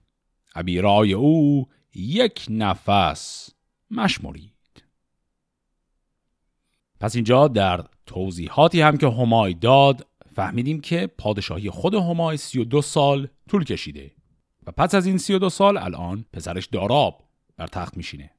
عبیرای 0.54 1.12
او 1.12 1.68
یک 1.94 2.46
نفس 2.50 3.50
مشمرید. 3.90 4.52
پس 7.00 7.14
اینجا 7.14 7.48
در 7.48 7.84
توضیحاتی 8.06 8.80
هم 8.80 8.96
که 8.96 9.08
همای 9.08 9.54
داد 9.54 10.06
فهمیدیم 10.34 10.80
که 10.80 11.06
پادشاهی 11.06 11.70
خود 11.70 11.94
همای 11.94 12.36
32 12.36 12.82
سال 12.82 13.28
طول 13.48 13.64
کشیده 13.64 14.12
و 14.66 14.72
پس 14.72 14.94
از 14.94 15.06
این 15.06 15.18
32 15.18 15.50
سال 15.50 15.76
الان 15.76 16.24
پسرش 16.32 16.66
داراب 16.66 17.24
بر 17.56 17.66
تخت 17.66 17.96
میشینه. 17.96 18.30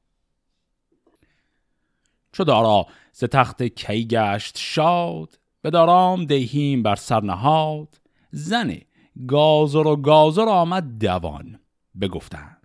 چو 2.32 2.44
دارا 2.44 2.86
ز 3.12 3.24
تخت 3.24 3.62
کی 3.62 4.06
گشت 4.06 4.58
شاد 4.58 5.38
به 5.62 5.70
دارام 5.70 6.24
دهیم 6.24 6.82
بر 6.82 6.96
سر 6.96 7.20
نهاد 7.20 8.00
زن 8.30 8.87
گازر 9.26 9.86
و 9.86 9.96
گازر 9.96 10.48
آمد 10.48 10.98
دوان 10.98 11.58
بگفتند. 12.00 12.58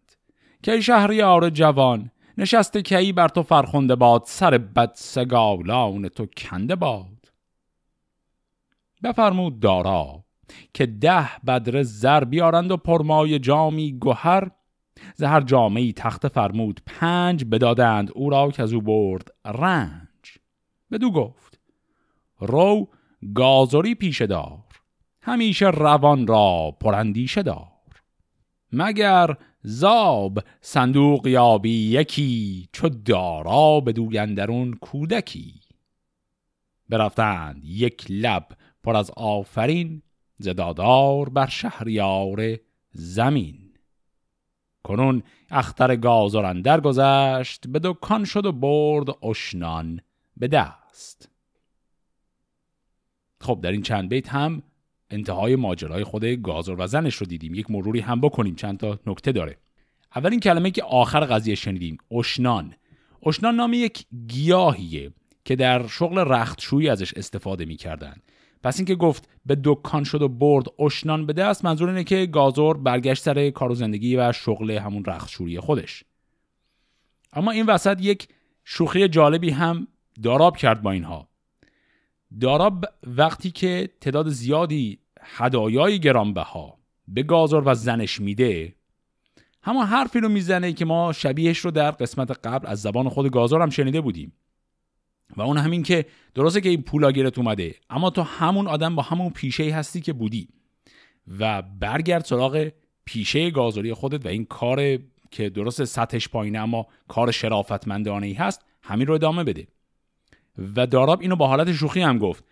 که 0.64 0.82
شهریار 0.82 1.50
جوان 1.50 2.12
نشسته 2.38 2.82
کی 2.82 3.14
بر 3.14 3.28
تو 3.28 3.44
فرخنده 3.44 3.96
باد 3.96 4.24
سر 4.26 4.58
بد 4.58 4.92
سگالان 4.96 6.08
تو 6.08 6.26
کنده 6.26 6.76
باد؟ 6.76 7.32
بفرمود 9.04 9.60
دارا 9.60 10.24
که 10.74 10.86
ده 10.86 11.30
بدر 11.48 11.84
زر 11.84 12.24
بیارند 12.24 12.72
و 12.72 12.78
پرمای 12.78 13.40
جامی 13.40 14.00
گوهر 14.00 14.52
زهر 15.16 15.42
جامعی 15.42 15.94
تخت 15.94 16.28
فرمود 16.28 16.82
پنج 16.86 17.46
بدادند 17.46 18.12
او 18.16 18.30
را 18.30 18.52
که 18.52 18.64
از 18.64 18.74
او 18.74 18.82
برد 18.82 19.28
رنج. 19.46 20.38
بدو 20.92 21.12
گفت 21.12 21.60
رو 22.40 22.88
گازری 23.36 23.96
پیشه 23.96 24.28
دار. 24.28 24.73
همیشه 25.26 25.66
روان 25.66 26.28
را 26.28 26.78
پرندیشه 26.80 27.44
دار. 27.44 27.68
مگر 28.72 29.38
زاب 29.62 30.40
صندوق 30.62 31.28
یابی 31.28 31.92
یکی 31.92 32.70
چو 32.72 32.90
دارا 32.90 33.80
به 33.80 33.94
دوگندرون 33.94 34.74
کودکی؟ 34.74 35.54
برفتند 36.90 37.66
یک 37.66 38.06
لب 38.10 38.48
پر 38.84 38.96
از 38.96 39.12
آفرین 39.18 40.02
زدادار 40.38 41.30
بر 41.30 41.48
شهریار 41.48 42.58
زمین. 42.92 43.74
کنون 44.84 45.24
اختر 45.50 45.96
گازرندر 45.96 46.82
گذشت 46.82 47.68
به 47.68 47.80
دکان 47.84 48.26
شد 48.26 48.46
و 48.46 48.52
برد 48.52 49.26
اشنان 49.26 50.02
به 50.38 50.48
دست. 50.48 51.30
خب 53.42 53.60
در 53.64 53.72
این 53.72 53.82
چند 53.82 54.10
بیت 54.10 54.30
هم 54.30 54.64
انتهای 55.14 55.56
ماجرای 55.56 56.04
خود 56.04 56.26
گازر 56.26 56.76
و 56.78 56.88
زنش 56.88 57.16
رو 57.16 57.26
دیدیم. 57.26 57.54
یک 57.54 57.72
مروری 57.72 58.00
هم 58.00 58.22
بکنیم. 58.22 58.56
چند 58.56 58.78
تا 58.78 59.00
نکته 59.08 59.32
داره. 59.32 59.58
اولین 60.16 60.40
کلمه 60.40 60.72
که 60.72 60.84
آخر 60.84 61.20
قضیه 61.20 61.56
شنیدیم 61.56 61.98
اشنان. 62.12 62.76
اشنان 63.26 63.56
نام 63.56 63.74
یک 63.74 64.06
گیاهیه 64.28 65.12
که 65.46 65.56
در 65.56 65.88
شغل 65.88 66.18
رختشویی 66.18 66.90
ازش 66.90 67.14
استفاده 67.14 67.66
می‌کردن. 67.66 68.16
پس 68.64 68.80
اینکه 68.80 68.96
گفت 68.96 69.30
به 69.46 69.58
دکان 69.64 70.04
شد 70.04 70.22
و 70.22 70.28
برد 70.28 70.66
اشنان 70.80 71.26
به 71.26 71.34
دست 71.34 71.66
منظور 71.66 71.90
اینه 71.90 72.04
که 72.04 72.26
گازور 72.26 72.78
برگشت 72.78 73.24
سر 73.24 73.50
کار 73.50 73.72
و 73.72 73.76
زندگی 73.76 74.16
و 74.16 74.32
شغل 74.32 74.72
همون 74.72 75.06
رختشویی 75.06 75.60
خودش. 75.60 76.04
اما 77.34 77.52
این 77.52 77.66
وسط 77.66 77.98
یک 78.02 78.28
شوخی 78.64 79.08
جالبی 79.08 79.50
هم 79.50 79.88
داراب 80.24 80.58
کرد 80.58 80.82
با 80.82 80.92
اینها. 80.92 81.28
داراب 82.42 82.86
وقتی 83.04 83.52
که 83.52 83.90
تعداد 84.02 84.30
زیادی 84.30 85.00
هدایای 85.26 86.00
گرانبها 86.00 86.78
به 87.08 87.24
گازور 87.24 87.64
و 87.66 87.74
زنش 87.74 88.22
میده 88.22 88.76
همون 89.62 89.86
حرفی 89.86 90.20
رو 90.20 90.30
می‌زنه 90.30 90.74
که 90.74 90.86
ما 90.86 91.14
شبیهش 91.14 91.58
رو 91.58 91.72
در 91.72 91.92
قسمت 91.92 92.32
قبل 92.48 92.68
از 92.68 92.82
زبان 92.82 93.10
خود 93.10 93.32
گازور 93.32 93.62
هم 93.62 93.70
شنیده 93.70 94.02
بودیم. 94.02 94.34
و 95.38 95.42
اون 95.42 95.58
همین 95.58 95.84
که 95.84 96.06
درسته 96.36 96.62
که 96.62 96.70
این 96.70 96.82
پولا 96.82 97.12
گیرت 97.12 97.38
اومده 97.38 97.76
اما 97.90 98.10
تو 98.10 98.22
همون 98.22 98.68
آدم 98.68 98.96
با 98.96 99.02
همون 99.02 99.30
پیشه 99.30 99.76
هستی 99.76 100.02
که 100.02 100.14
بودی 100.14 100.48
و 101.40 101.62
برگرد 101.62 102.26
سراغ 102.26 102.72
پیشه 103.06 103.52
گازوری 103.52 103.94
خودت 103.94 104.26
و 104.26 104.30
این 104.30 104.46
کار 104.46 104.98
که 105.32 105.50
درست 105.50 105.84
سطحش 105.84 106.30
پایینه 106.30 106.60
اما 106.60 106.88
کار 107.08 107.32
شرافتمندانه 107.32 108.28
ای 108.28 108.34
هست 108.34 108.66
همین 108.82 109.08
رو 109.08 109.14
ادامه 109.14 109.44
بده. 109.44 109.68
و 110.76 110.88
داراب 110.88 111.22
اینو 111.22 111.36
با 111.36 111.48
حالت 111.48 111.72
شوخی 111.72 112.02
هم 112.02 112.18
گفت. 112.18 112.46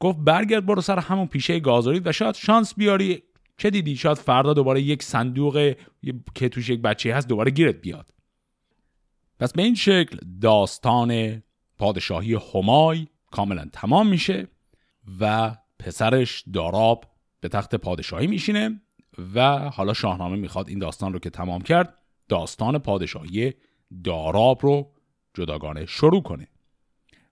گفت 0.00 0.18
برگرد 0.18 0.66
برو 0.66 0.80
سر 0.80 0.98
همون 0.98 1.26
پیشه 1.26 1.60
گازوری 1.60 2.00
و 2.04 2.12
شاید 2.12 2.34
شانس 2.34 2.74
بیاری 2.74 3.22
چه 3.56 3.70
دیدی 3.70 3.96
شاید 3.96 4.18
فردا 4.18 4.54
دوباره 4.54 4.82
یک 4.82 5.02
صندوق 5.02 5.74
که 6.34 6.48
توش 6.48 6.68
یک 6.68 6.82
بچه 6.82 7.14
هست 7.14 7.28
دوباره 7.28 7.50
گیرت 7.50 7.80
بیاد. 7.80 8.10
پس 9.40 9.52
به 9.52 9.62
این 9.62 9.74
شکل 9.74 10.18
داستان 10.40 11.42
پادشاهی 11.78 12.34
همای 12.54 13.06
کاملا 13.30 13.68
تمام 13.72 14.08
میشه 14.08 14.48
و 15.20 15.56
پسرش 15.78 16.44
داراب 16.52 17.04
به 17.40 17.48
تخت 17.48 17.74
پادشاهی 17.74 18.26
میشینه 18.26 18.80
و 19.34 19.58
حالا 19.58 19.92
شاهنامه 19.92 20.36
می‌خواد 20.36 20.68
این 20.68 20.78
داستان 20.78 21.12
رو 21.12 21.18
که 21.18 21.30
تمام 21.30 21.62
کرد 21.62 21.94
داستان 22.28 22.78
پادشاهی 22.78 23.54
داراب 24.04 24.58
رو 24.62 24.92
جداگانه 25.34 25.86
شروع 25.86 26.22
کنه. 26.22 26.48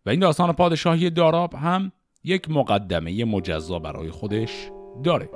و 0.06 0.10
این 0.10 0.20
داستان 0.20 0.52
پادشاهی 0.52 1.10
داراب 1.10 1.54
هم 1.54 1.92
یک 2.28 2.50
مقدمه 2.50 3.24
مجزا 3.24 3.78
برای 3.78 4.10
خودش 4.10 4.70
داره. 5.04 5.30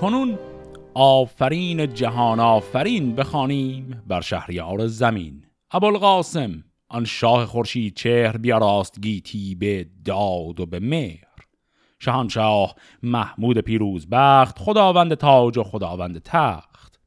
کنون 0.00 0.38
آفرین 0.94 1.94
جهان 1.94 2.40
آفرین 2.40 3.14
بخوانیم 3.14 4.02
بر 4.06 4.20
شهریار 4.20 4.86
زمین. 4.86 5.44
ابوالقاسم 5.70 6.64
آن 6.88 7.04
شاه 7.04 7.46
خورشید 7.46 7.94
چهر 7.94 8.36
بیاراست 8.36 9.00
گیتی 9.00 9.54
به 9.54 9.86
داد 10.04 10.60
و 10.60 10.66
به 10.66 10.80
مهر. 10.80 11.33
شهانشاه 12.04 12.74
محمود 13.02 13.58
پیروز 13.58 14.06
بخت 14.10 14.58
خداوند 14.58 15.14
تاج 15.14 15.58
و 15.58 15.62
خداوند 15.62 16.18
تخت. 16.18 17.00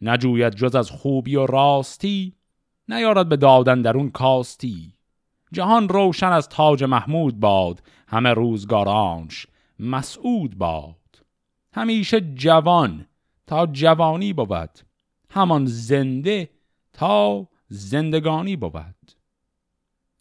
نجوید 0.00 0.54
جز 0.54 0.74
از 0.74 0.90
خوبی 0.90 1.36
و 1.36 1.46
راستی 1.46 2.34
نیارد 2.88 3.28
به 3.28 3.36
دادن 3.36 3.82
درون 3.82 4.10
کاستی. 4.10 4.94
جهان 5.52 5.88
روشن 5.88 6.26
از 6.32 6.48
تاج 6.48 6.84
محمود 6.84 7.40
باد 7.40 7.82
همه 8.08 8.32
روزگارانش 8.34 9.46
مسعود 9.78 10.58
باد. 10.58 10.94
همیشه 11.72 12.20
جوان 12.20 13.06
تا 13.46 13.66
جوانی 13.66 14.32
بود 14.32 14.70
همان 15.30 15.66
زنده 15.66 16.50
تا 16.92 17.48
زندگانی 17.68 18.56
بود. 18.56 18.97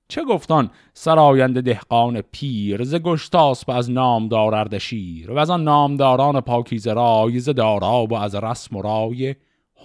چه 0.09 0.23
گفتان؟ 0.23 0.71
سراینده 0.93 1.61
دهقان 1.61 2.21
پیر 2.21 2.83
ز 2.83 2.95
گشتاسب 2.95 3.69
از 3.71 3.91
نامدار 3.91 4.55
اردشیر 4.55 5.31
و 5.31 5.37
از 5.37 5.49
آن 5.49 5.63
نامداران 5.63 6.41
پاکیزه 6.41 6.93
رای 6.93 7.39
ز 7.39 7.49
داراب 7.49 8.11
و 8.11 8.15
از 8.15 8.35
رسم 8.35 8.75
و 8.75 8.81
رای 8.81 9.35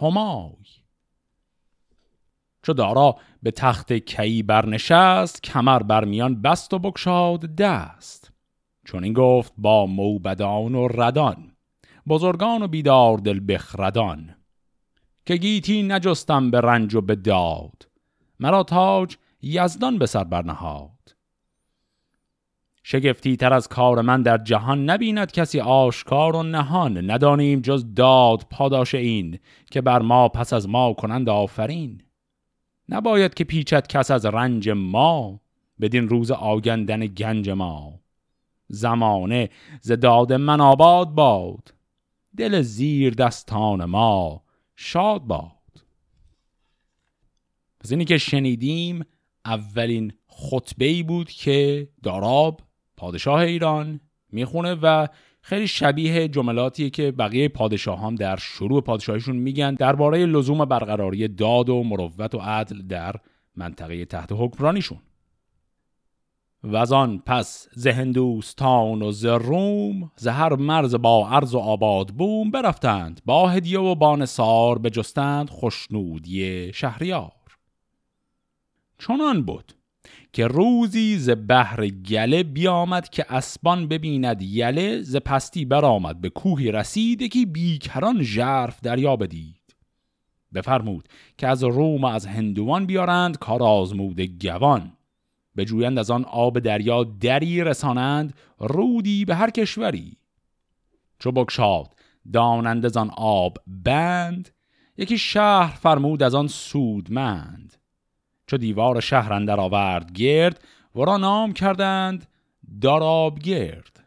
همای. 0.01 0.53
چو 2.63 2.73
دارا 2.73 3.17
به 3.43 3.51
تخت 3.51 3.93
کی 3.93 4.43
برنشست 4.43 5.43
کمر 5.43 5.83
برمیان 5.83 6.43
بست 6.43 6.75
و 6.75 6.79
بکشاد 6.79 7.41
دست. 7.41 8.33
چون 8.85 9.05
این 9.05 9.13
گفت 9.13 9.53
با 9.59 9.87
موبدان 9.87 10.75
و 10.75 10.89
ردان 10.89 11.53
بزرگان 12.09 12.63
و 12.63 12.69
بیدار 12.69 13.19
دل 13.19 13.41
بخردان 13.49 14.35
که 15.27 15.37
گیتی 15.37 15.83
نجستم 15.83 16.51
به 16.51 16.61
رنج 16.61 16.95
و 16.95 17.01
به 17.01 17.15
داد. 17.15 17.89
مرا 18.41 18.63
تاج 18.63 19.17
یزدان 19.43 19.99
به 19.99 20.07
سر 20.07 20.25
برنهاد. 20.25 21.17
شگفتی 22.83 23.37
تر 23.37 23.53
از 23.53 23.69
کار 23.69 24.01
من 24.01 24.23
در 24.23 24.39
جهان 24.39 24.91
نبیند 24.91 25.33
کسی 25.33 25.61
آشکار 25.61 26.37
و 26.37 26.43
نهان. 26.43 27.11
ندانیم 27.11 27.61
جز 27.61 27.95
داد 27.95 28.47
پاداش 28.51 28.95
این 28.95 29.39
که 29.71 29.81
بر 29.81 30.03
ما 30.03 30.29
پس 30.29 30.53
از 30.53 30.69
ما 30.69 30.93
کنند 30.93 31.29
آفرین. 31.29 32.03
نباید 32.89 33.35
که 33.35 33.45
پیچد 33.45 33.87
کس 33.87 34.11
از 34.11 34.27
رنج 34.27 34.69
ما 34.69 35.41
بدین 35.81 36.09
روز 36.09 36.31
آگندن 36.31 37.07
گنج 37.07 37.51
ما. 37.51 38.01
زمانه 38.69 39.51
ز 39.81 39.93
داد 39.93 40.33
من 40.33 40.61
آباد 40.61 41.09
باد 41.09 41.75
دل 42.37 42.63
زیر 42.63 43.15
دستان 43.15 43.85
ما 43.85 44.43
شاد 44.77 45.23
باد. 45.23 45.53
پس 47.81 47.91
اینی 47.91 48.05
که 48.05 48.19
شنیدیم 48.19 49.05
اولین 49.45 50.13
خطبه 50.27 50.85
ای 50.85 51.03
بود 51.03 51.31
که 51.31 51.89
داراب 52.03 52.61
پادشاه 52.97 53.41
ایران 53.41 54.01
می‌خونه 54.33 54.75
و 54.75 55.09
خیلی 55.43 55.67
شبیه 55.67 56.29
جملاتی 56.29 56.91
که 56.91 57.13
بقیه 57.13 57.49
پادشاهان 57.49 58.15
در 58.15 58.37
شروع 58.37 58.81
پادشاهیشون 58.81 59.37
میگن 59.37 59.75
درباره 59.75 60.27
لزوم 60.27 60.65
برقراری 60.65 61.29
داد 61.29 61.69
و 61.69 61.83
مروت 61.83 62.35
و 62.35 62.39
عدل 62.39 62.83
در 62.83 63.17
منطقه 63.57 64.05
تحت 64.05 64.29
حکمرانیشون. 64.33 64.99
و 66.65 66.77
از 66.77 66.93
آن 66.93 67.23
پس 67.27 67.69
ز 67.73 67.87
هندوستان 67.87 69.03
و 69.03 69.13
ز 69.13 69.25
روم 69.25 70.11
ز 70.17 70.27
هر 70.27 70.55
مرز 70.55 70.95
با 70.95 71.29
عرض 71.29 71.55
و 71.55 71.59
آباد 71.59 72.09
بوم 72.09 72.51
برفتند 72.51 73.21
با 73.25 73.49
هدیه 73.49 73.81
و 73.81 73.95
بانسار 73.95 74.79
بجستند 74.79 75.51
خوشنودی 75.51 76.73
شهریار. 76.73 77.42
چنان 79.07 79.43
بود 79.43 79.73
که 80.33 80.47
روزی 80.47 81.19
ز 81.19 81.31
بحر 81.49 81.89
گله 81.89 82.43
بیامد 82.43 83.09
که 83.09 83.33
اسبان 83.33 83.89
ببیند 83.89 84.43
یله 84.43 85.03
ز 85.03 85.17
پستی 85.17 85.65
برآمد 85.65 86.21
به 86.21 86.29
کوهی 86.29 86.73
رسید 86.73 87.23
یکی 87.23 87.47
بیکران 87.47 88.23
ژرف 88.23 88.81
دریا 88.81 89.17
بدید. 89.17 89.77
بفرمود 90.55 91.09
که 91.39 91.49
از 91.49 91.65
روم 91.65 92.03
و 92.03 92.07
از 92.07 92.27
هندوان 92.27 92.87
بیارند 92.87 93.39
کار 93.39 93.63
آزمود 93.63 94.21
گوان. 94.21 94.93
بجویند 95.57 95.99
از 95.99 96.11
آن 96.11 96.25
آب 96.25 96.59
دریا 96.59 97.05
دری 97.05 97.65
رسانند 97.65 98.35
رودی 98.59 99.25
به 99.25 99.35
هر 99.35 99.51
کشوری. 99.51 100.17
چو 101.19 101.33
بکشاد 101.33 101.95
دانند 102.33 102.87
از 102.87 102.97
آن 102.97 103.11
آب 103.17 103.59
بند 103.67 104.49
یکی 104.97 105.19
شهر 105.19 105.77
فرمود 105.77 106.23
از 106.23 106.35
آن 106.35 106.49
سودمند. 106.49 107.72
چو 108.53 108.59
دیوار 108.59 109.01
شهر 109.01 109.33
اندر 109.33 109.61
آورد 109.61 110.13
گرد 110.13 110.65
ورا 110.95 111.17
نام 111.17 111.53
کردند 111.53 112.27
داراب 112.81 113.39
گرد. 113.39 114.05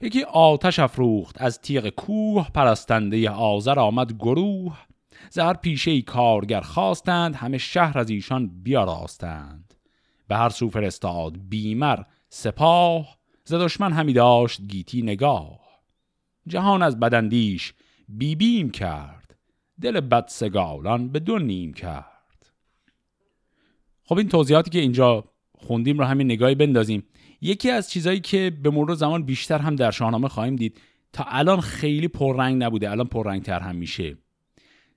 یکی 0.00 0.22
آتش 0.22 0.78
افروخت 0.78 1.42
از 1.42 1.60
تیغ 1.60 1.88
کوه 1.88 2.50
پرستنده 2.54 3.30
آذر 3.30 3.78
آمد 3.78 4.12
گروه. 4.12 4.78
زهر 5.30 5.54
پیشه 5.54 6.02
کارگر 6.02 6.60
خواستند 6.60 7.34
همه 7.34 7.58
شهر 7.58 7.98
از 7.98 8.10
ایشان 8.10 8.62
بیاراستند. 8.62 9.74
به 10.28 10.36
هر 10.36 10.48
سو 10.48 10.70
فرستاد 10.70 11.36
بیمر 11.48 11.98
سپاه 12.28 13.18
ز 13.44 13.54
دشمن 13.54 13.92
همی 13.92 14.12
داشت 14.12 14.60
گیتی 14.68 15.02
نگاه. 15.02 15.60
جهان 16.46 16.82
از 16.82 17.00
بدندیش 17.00 17.74
بیبیم 18.08 18.70
کرد 18.70 19.36
دل 19.80 20.00
بدسگالان 20.00 21.08
به 21.08 21.18
دو 21.18 21.38
نیم 21.38 21.72
کرد. 21.72 22.11
خب 24.12 24.18
این 24.18 24.28
توضیحاتی 24.28 24.70
که 24.70 24.78
اینجا 24.78 25.24
خوندیم 25.58 25.98
رو 25.98 26.04
همین 26.04 26.26
نگاهی 26.26 26.54
بندازیم. 26.54 27.04
یکی 27.40 27.70
از 27.70 27.90
چیزهایی 27.90 28.20
که 28.20 28.52
به 28.62 28.70
مرور 28.70 28.94
زمان 28.94 29.22
بیشتر 29.22 29.58
هم 29.58 29.76
در 29.76 29.90
شاهنامه 29.90 30.28
خواهیم 30.28 30.56
دید 30.56 30.80
تا 31.12 31.24
الان 31.28 31.60
خیلی 31.60 32.08
پررنگ 32.08 32.62
نبوده 32.62 32.90
الان 32.90 33.06
پررنگتر 33.06 33.60
هم 33.60 33.76
میشه. 33.76 34.16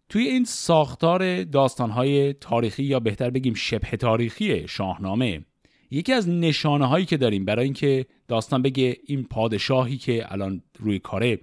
توی 0.09 0.27
این 0.27 0.43
ساختار 0.43 1.43
داستانهای 1.43 2.33
تاریخی 2.33 2.83
یا 2.83 2.99
بهتر 2.99 3.29
بگیم 3.29 3.53
شبه 3.53 3.97
تاریخی 3.97 4.67
شاهنامه 4.67 5.45
یکی 5.91 6.13
از 6.13 6.29
نشانه 6.29 6.85
هایی 6.85 7.05
که 7.05 7.17
داریم 7.17 7.45
برای 7.45 7.63
اینکه 7.63 8.05
داستان 8.27 8.61
بگه 8.61 8.97
این 9.07 9.23
پادشاهی 9.23 9.97
که 9.97 10.33
الان 10.33 10.61
روی 10.79 10.99
کاره 10.99 11.39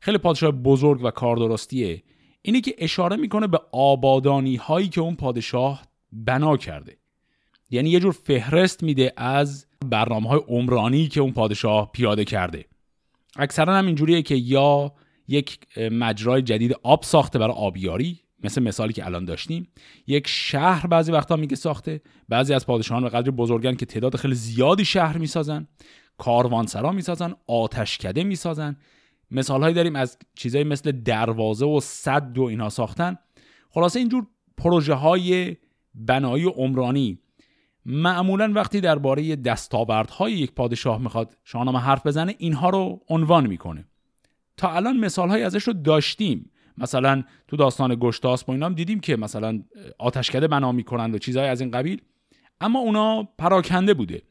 خیلی 0.00 0.18
پادشاه 0.18 0.50
بزرگ 0.50 1.00
و 1.04 1.10
کاردرستیه 1.10 2.02
اینه 2.42 2.60
که 2.60 2.74
اشاره 2.78 3.16
می‌کنه 3.16 3.46
به 3.46 3.60
آبادانی 3.72 4.56
هایی 4.56 4.88
که 4.88 5.00
اون 5.00 5.14
پادشاه 5.14 5.88
بنا 6.12 6.56
کرده. 6.56 6.96
یعنی 7.70 7.90
یه 7.90 8.00
جور 8.00 8.12
فهرست 8.12 8.82
میده 8.82 9.12
از 9.16 9.66
برنامه 9.86 10.28
های 10.28 10.40
عمرانی 10.48 11.08
که 11.08 11.20
اون 11.20 11.32
پادشاه 11.32 11.92
پیاده 11.92 12.24
کرده. 12.24 12.64
اکثرا 13.36 13.76
هم 13.76 13.86
اینجوریه 13.86 14.22
که 14.22 14.34
یا 14.34 14.92
یک 15.28 15.58
مجرای 15.76 16.42
جدید 16.42 16.76
آب 16.82 17.02
ساخته 17.02 17.38
برای 17.38 17.54
آبیاری 17.56 18.20
مثل 18.44 18.62
مثالی 18.62 18.92
که 18.92 19.06
الان 19.06 19.24
داشتیم 19.24 19.68
یک 20.06 20.26
شهر 20.26 20.86
بعضی 20.86 21.12
وقتا 21.12 21.36
میگه 21.36 21.56
ساخته 21.56 22.00
بعضی 22.28 22.54
از 22.54 22.66
پادشاهان 22.66 23.02
به 23.02 23.08
قدر 23.08 23.30
بزرگن 23.30 23.74
که 23.74 23.86
تعداد 23.86 24.16
خیلی 24.16 24.34
زیادی 24.34 24.84
شهر 24.84 25.18
می‌سازن 25.18 25.68
کاروانسرا 26.18 26.92
می‌سازن 26.92 27.34
آتشکده 27.46 28.24
می‌سازن. 28.24 28.76
مثال 29.30 29.62
هایی 29.62 29.74
داریم 29.74 29.96
از 29.96 30.18
چیزایی 30.34 30.64
مثل 30.64 30.92
دروازه 30.92 31.66
و 31.66 31.80
صد 31.80 32.38
و 32.38 32.42
اینها 32.42 32.68
ساختن. 32.68 33.16
خلاصه 33.70 33.98
اینجور 33.98 34.26
پروژه 34.56 34.94
های 34.94 35.56
بنایی 35.94 36.44
عمرانی 36.44 37.18
معمولا 37.90 38.52
وقتی 38.54 38.80
درباره 38.80 39.36
دستاوردهای 39.36 40.32
یک 40.32 40.52
پادشاه 40.52 41.00
می‌خواد 41.00 41.36
شاهنامه 41.44 41.78
حرف 41.78 42.06
بزنه 42.06 42.34
اینها 42.38 42.70
رو 42.70 43.00
عنوان 43.08 43.46
می‌کنه. 43.46 43.84
تا 44.56 44.72
الان 44.72 44.96
مثال 44.96 45.28
های 45.28 45.42
ازش 45.42 45.62
رو 45.62 45.72
داشتیم. 45.72 46.50
مثلا 46.78 47.22
تو 47.48 47.56
داستان 47.56 47.96
گشتاس 48.00 48.44
با 48.44 48.54
اینام 48.54 48.74
دیدیم 48.74 49.00
که 49.00 49.16
مثلا 49.16 49.62
آتشکده 49.98 50.48
بنا 50.48 50.72
می‌کنند 50.72 51.14
و 51.14 51.18
چیزهای 51.18 51.48
از 51.48 51.60
این 51.60 51.70
قبیل. 51.70 52.00
اما 52.60 52.78
اونا 52.78 53.28
پراکنده 53.38 53.94
بوده. 53.94 54.22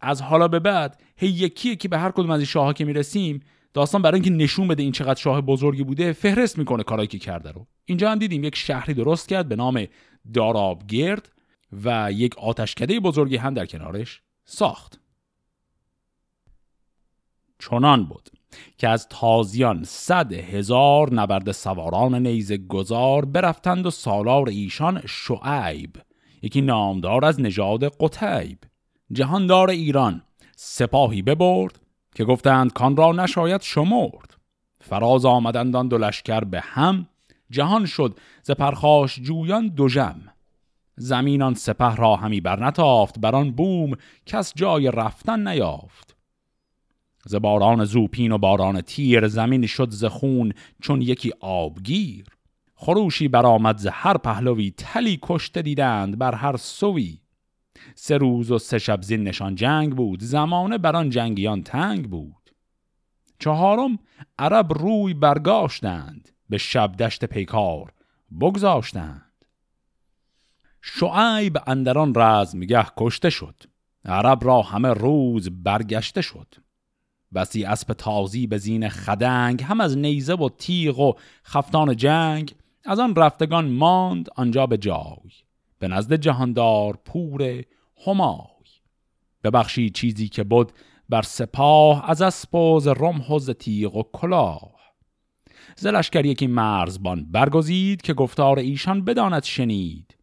از 0.00 0.22
حالا 0.22 0.48
به 0.48 0.58
بعد 0.58 1.00
هی 1.16 1.28
یکیه 1.28 1.76
که 1.76 1.88
به 1.88 1.98
هر 1.98 2.10
کدوم 2.10 2.30
از 2.30 2.40
این 2.40 2.46
شاهها 2.46 2.72
که 2.72 2.84
می‌رسیم 2.84 3.40
داستان 3.74 4.02
برای 4.02 4.20
اینکه 4.20 4.30
نشون 4.44 4.68
بده 4.68 4.82
این 4.82 4.92
چقدر 4.92 5.20
شاه 5.20 5.40
بزرگی 5.40 5.82
بوده 5.82 6.12
فهرست 6.12 6.58
می‌کنه 6.58 6.82
کارایی 6.82 7.08
که 7.08 7.18
کرده 7.18 7.50
رو. 7.50 7.66
اینجا 7.84 8.10
هم 8.10 8.18
دیدیم 8.18 8.44
یک 8.44 8.56
شهری 8.56 8.94
درست 8.94 9.28
کرد 9.28 9.48
به 9.48 9.56
نام 9.56 9.84
دارابگرد. 10.34 11.32
و 11.72 12.12
یک 12.12 12.38
آتشکده 12.38 13.00
بزرگی 13.00 13.36
هم 13.36 13.54
در 13.54 13.66
کنارش 13.66 14.22
ساخت. 14.44 15.00
چنان 17.58 18.04
بود 18.04 18.28
که 18.78 18.88
از 18.88 19.08
تازیان 19.08 19.84
صد 19.84 20.32
هزار 20.32 21.14
نبرد 21.14 21.52
سواران 21.52 22.26
نیز 22.26 22.52
گذار 22.52 23.24
برفتند 23.24 23.86
و 23.86 23.90
سالار 23.90 24.48
ایشان 24.48 25.02
شعیب 25.06 25.96
یکی 26.42 26.60
نامدار 26.60 27.24
از 27.24 27.40
نژاد 27.40 27.84
قتیب 27.84 28.58
جهاندار 29.12 29.70
ایران 29.70 30.22
سپاهی 30.56 31.22
ببرد 31.22 31.80
که 32.14 32.24
گفتند 32.24 32.72
کان 32.72 32.96
را 32.96 33.12
نشاید 33.12 33.60
شمرد. 33.60 34.34
فراز 34.80 35.24
آمدند 35.24 35.76
آن 35.76 35.88
به 36.50 36.60
هم 36.60 37.08
جهان 37.50 37.86
شد 37.86 38.18
ز 38.42 38.50
پرخاش 38.50 39.20
جویان 39.20 39.68
دو 39.68 39.88
جم 39.88 40.20
زمینان 40.98 41.54
سپه 41.54 41.96
را 41.96 42.16
همی 42.16 42.40
برنتافت 42.40 43.18
بر 43.18 43.36
آن 43.36 43.50
بوم 43.50 43.90
کس 44.26 44.52
جای 44.56 44.90
رفتن 44.90 45.48
نیافت. 45.48 46.16
ز 47.26 47.34
باران 47.34 47.84
زوپین 47.84 48.32
و 48.32 48.38
باران 48.38 48.80
تیر 48.80 49.28
زمین 49.28 49.66
شد 49.66 49.90
ز 49.90 50.04
خون 50.04 50.52
چون 50.82 51.02
یکی 51.02 51.32
آبگیر. 51.40 52.26
خروشی 52.74 53.28
برآمد 53.28 53.78
ز 53.78 53.86
هر 53.92 54.16
پهلوی 54.16 54.70
تلی 54.70 55.18
کشته 55.22 55.62
دیدند 55.62 56.18
بر 56.18 56.34
هر 56.34 56.56
سوی. 56.56 57.18
سه 57.94 58.16
روز 58.16 58.50
و 58.50 58.58
سه 58.58 58.78
شب 58.78 59.02
زین 59.02 59.24
نشان 59.24 59.54
جنگ 59.54 59.96
بود 59.96 60.22
زمانه 60.22 60.78
بر 60.78 60.96
آن 60.96 61.10
جنگیان 61.10 61.62
تنگ 61.62 62.10
بود. 62.10 62.50
چهارم 63.38 63.98
عرب 64.38 64.72
روی 64.72 65.14
برگاشتند 65.14 66.28
به 66.48 66.58
شب 66.58 66.96
دشت 66.96 67.24
پیکار 67.24 67.92
بگذاشتند. 68.40 69.27
شعیب 70.82 71.58
اندران 71.66 72.12
رزمگه 72.16 72.86
کشته 72.96 73.30
شد. 73.30 73.54
عرب 74.04 74.44
را 74.44 74.62
همه 74.62 74.88
روز 74.88 75.48
برگشته 75.50 76.22
شد. 76.22 76.54
بسی 77.34 77.64
اسب 77.64 77.92
تازی 77.92 78.46
به 78.46 78.58
زین 78.58 78.88
خدنگ 78.88 79.62
هم 79.62 79.80
از 79.80 79.98
نیزه 79.98 80.34
و 80.34 80.48
تیغ 80.48 80.98
و 80.98 81.12
خفتان 81.44 81.96
جنگ 81.96 82.54
از 82.84 82.98
آن 82.98 83.14
رفتگان 83.14 83.70
ماند 83.70 84.28
آنجا 84.36 84.66
به 84.66 84.78
جای. 84.78 85.30
به 85.78 85.88
نزد 85.88 86.14
جهاندار 86.14 86.98
پور 87.04 87.64
همای. 88.06 88.38
ببخشی 89.44 89.90
چیزی 89.90 90.28
که 90.28 90.44
بود 90.44 90.72
بر 91.08 91.22
سپاه 91.22 92.10
از 92.10 92.22
اسب 92.22 92.54
و 92.54 92.80
ز 92.80 92.88
رمح 92.88 93.28
و 93.28 93.38
تیغ 93.38 93.96
و 93.96 94.02
کلاه. 94.12 94.78
ز 95.76 95.86
لشکر 95.86 96.26
یکی 96.26 96.46
مرزبان 96.46 97.26
برگزید 97.30 98.02
که 98.02 98.14
گفتار 98.14 98.58
ایشان 98.58 99.04
بداند 99.04 99.42
شنید. 99.42 100.17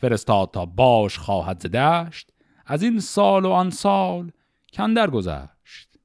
فرستاد 0.00 0.50
تا 0.50 0.66
باش 0.66 1.18
خواهد 1.18 1.60
ز 1.60 1.66
دشت 1.66 2.30
از 2.66 2.82
این 2.82 3.00
سال 3.00 3.44
و 3.44 3.50
آن 3.50 3.70
سال 3.70 4.30
کندر 4.72 5.10
گذشت. 5.10 5.98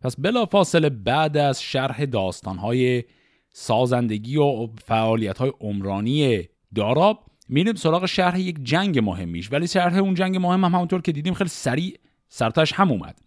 پس 0.00 0.16
بلا 0.18 0.46
فاصله 0.46 0.90
بعد 0.90 1.36
از 1.36 1.62
شرح 1.62 2.04
داستانهای 2.04 3.04
سازندگی 3.48 4.36
و 4.36 4.66
فعالیت 4.66 5.40
عمرانی 5.40 6.42
داراب 6.74 7.26
میریم 7.48 7.74
سراغ 7.74 8.06
شرح 8.06 8.40
یک 8.40 8.56
جنگ 8.62 8.98
مهمیش. 8.98 9.52
ولی 9.52 9.66
شرح 9.66 9.96
اون 9.96 10.14
جنگ 10.14 10.36
مهم 10.36 10.64
هم 10.64 10.74
همونطور 10.74 11.02
که 11.02 11.12
دیدیم 11.12 11.34
خیلی 11.34 11.50
سریع 11.50 11.98
سرتاش 12.28 12.72
هم 12.72 12.90
اومد. 12.90 13.18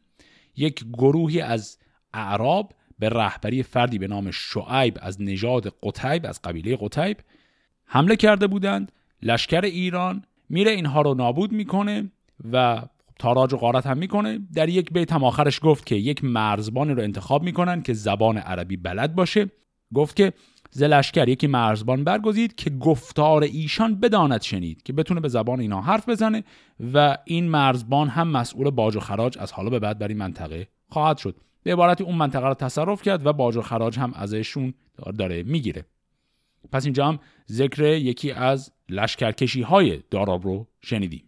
یک 0.55 0.85
گروهی 0.93 1.41
از 1.41 1.77
اعراب 2.13 2.73
به 2.99 3.09
رهبری 3.09 3.63
فردی 3.63 3.99
به 3.99 4.07
نام 4.07 4.31
شعیب 4.31 4.97
از 5.01 5.21
نژاد 5.21 5.75
قتیب 5.83 6.25
از 6.25 6.41
قبیله 6.41 6.77
قتیب 6.81 7.17
حمله 7.85 8.15
کرده 8.15 8.47
بودند 8.47 8.91
لشکر 9.21 9.61
ایران 9.61 10.23
میره 10.49 10.71
اینها 10.71 11.01
رو 11.01 11.13
نابود 11.13 11.51
می‌کنه 11.51 12.11
و 12.51 12.81
تاراج 13.19 13.53
و 13.53 13.57
غارت 13.57 13.87
هم 13.87 13.97
می‌کنه. 13.97 14.39
در 14.53 14.69
یک 14.69 14.93
بیت 14.93 15.13
هم 15.13 15.23
آخرش 15.23 15.59
گفت 15.63 15.85
که 15.85 15.95
یک 15.95 16.23
مرزبانی 16.23 16.93
رو 16.93 17.01
انتخاب 17.01 17.43
می‌کنن 17.43 17.81
که 17.81 17.93
زبان 17.93 18.37
عربی 18.37 18.77
بلد 18.77 19.15
باشه. 19.15 19.51
گفت 19.93 20.15
که 20.15 20.33
ز 20.71 20.83
لشکر 20.83 21.29
یکی 21.29 21.47
مرزبان 21.47 22.03
برگزید 22.03 22.55
که 22.55 22.69
گفتار 22.69 23.43
ایشان 23.43 23.95
بداند 23.95 24.41
شنید 24.41 24.83
که 24.83 24.93
بتونه 24.93 25.19
به 25.19 25.27
زبان 25.27 25.59
اینا 25.59 25.81
حرف 25.81 26.09
بزنه 26.09 26.43
و 26.93 27.17
این 27.25 27.49
مرزبان 27.49 28.07
هم 28.07 28.27
مسئول 28.27 28.69
باج 28.69 28.95
و 28.95 28.99
خراج 28.99 29.37
از 29.37 29.51
حالا 29.51 29.69
به 29.69 29.79
بعد 29.79 29.99
بر 29.99 30.07
این 30.07 30.17
منطقه 30.17 30.67
خواهد 30.89 31.17
شد. 31.17 31.35
به 31.63 31.73
عبارتی 31.73 32.03
اون 32.03 32.15
منطقه 32.15 32.47
رو 32.47 32.53
تصرف 32.53 33.01
کرد 33.01 33.25
و 33.25 33.33
باج 33.33 33.55
و 33.55 33.61
خراج 33.61 33.99
هم 33.99 34.13
ازشون 34.13 34.73
داره 35.17 35.43
می‌گیره. 35.43 35.85
پس 36.71 36.85
اینجا 36.85 37.07
هم 37.07 37.19
ذکر 37.51 37.83
یکی 37.83 38.31
از 38.31 38.71
لشکرکشی 38.89 39.61
های 39.61 39.99
داراب 40.11 40.43
رو 40.43 40.67
شنیدیم. 40.81 41.23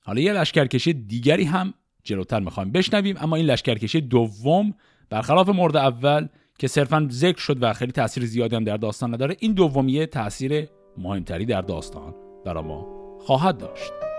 حالا 0.00 0.20
یه 0.20 0.32
لشکرکشی 0.32 0.92
دیگری 0.92 1.44
هم 1.44 1.74
جلوتر 2.04 2.40
می‌خوایم 2.40 2.72
بشنویم 2.72 3.16
اما 3.20 3.36
این 3.36 3.46
لشکرکشی 3.46 4.00
دوم 4.00 4.74
برخلاف 5.10 5.48
مورد 5.48 5.76
اول 5.76 6.28
که 6.58 6.68
صرفا 6.68 7.08
ذکر 7.10 7.38
شد 7.38 7.62
و 7.62 7.72
خیلی 7.72 7.92
تاثیر 7.92 8.24
زیادی 8.26 8.56
هم 8.56 8.64
در 8.64 8.76
داستان 8.76 9.14
نداره 9.14 9.36
این 9.38 9.52
دومیه 9.52 10.06
تاثیر 10.06 10.68
مهمتری 10.98 11.44
در 11.44 11.60
داستان 11.60 12.14
برای 12.44 12.64
ما 12.64 12.86
خواهد 13.20 13.58
داشت. 13.58 14.09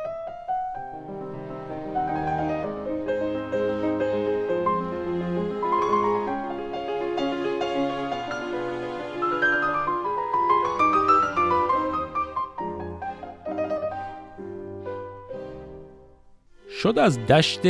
شد 16.84 17.00
از 17.00 17.20
دشت 17.20 17.62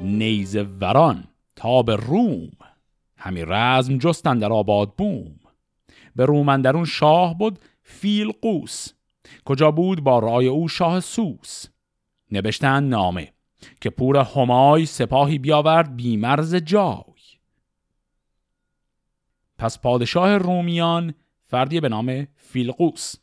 نیز 0.00 0.56
وران 0.56 1.24
تا 1.56 1.82
به 1.82 1.96
روم. 1.96 2.50
همی 3.16 3.44
رزم 3.46 3.98
جستن 3.98 4.38
در 4.38 4.52
آباد 4.52 4.94
بوم. 4.94 5.40
به 6.16 6.24
رومندرون 6.24 6.84
شاه 6.84 7.38
بود 7.38 7.58
فیلقوس. 7.82 8.88
کجا 9.44 9.70
بود 9.70 10.00
با 10.00 10.18
رای 10.18 10.46
او 10.46 10.68
شاه 10.68 11.00
سوس. 11.00 11.64
نوشتن 12.30 12.84
نامه 12.84 13.32
که 13.80 13.90
پور 13.90 14.16
همای 14.16 14.86
سپاهی 14.86 15.38
بیاورد 15.38 15.96
بیمرز 15.96 16.54
جای. 16.54 17.04
پس 19.58 19.78
پادشاه 19.78 20.38
رومیان 20.38 21.14
فردی 21.46 21.80
به 21.80 21.88
نام 21.88 22.26
فیلقوس. 22.36 23.14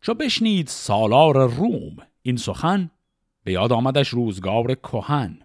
چو 0.00 0.14
بشنید 0.14 0.66
سالار 0.66 1.50
روم 1.50 1.96
این 2.22 2.36
سخن 2.36 2.90
به 3.48 3.52
یاد 3.52 3.72
آمدش 3.72 4.08
روزگار 4.08 4.74
کهن. 4.74 5.38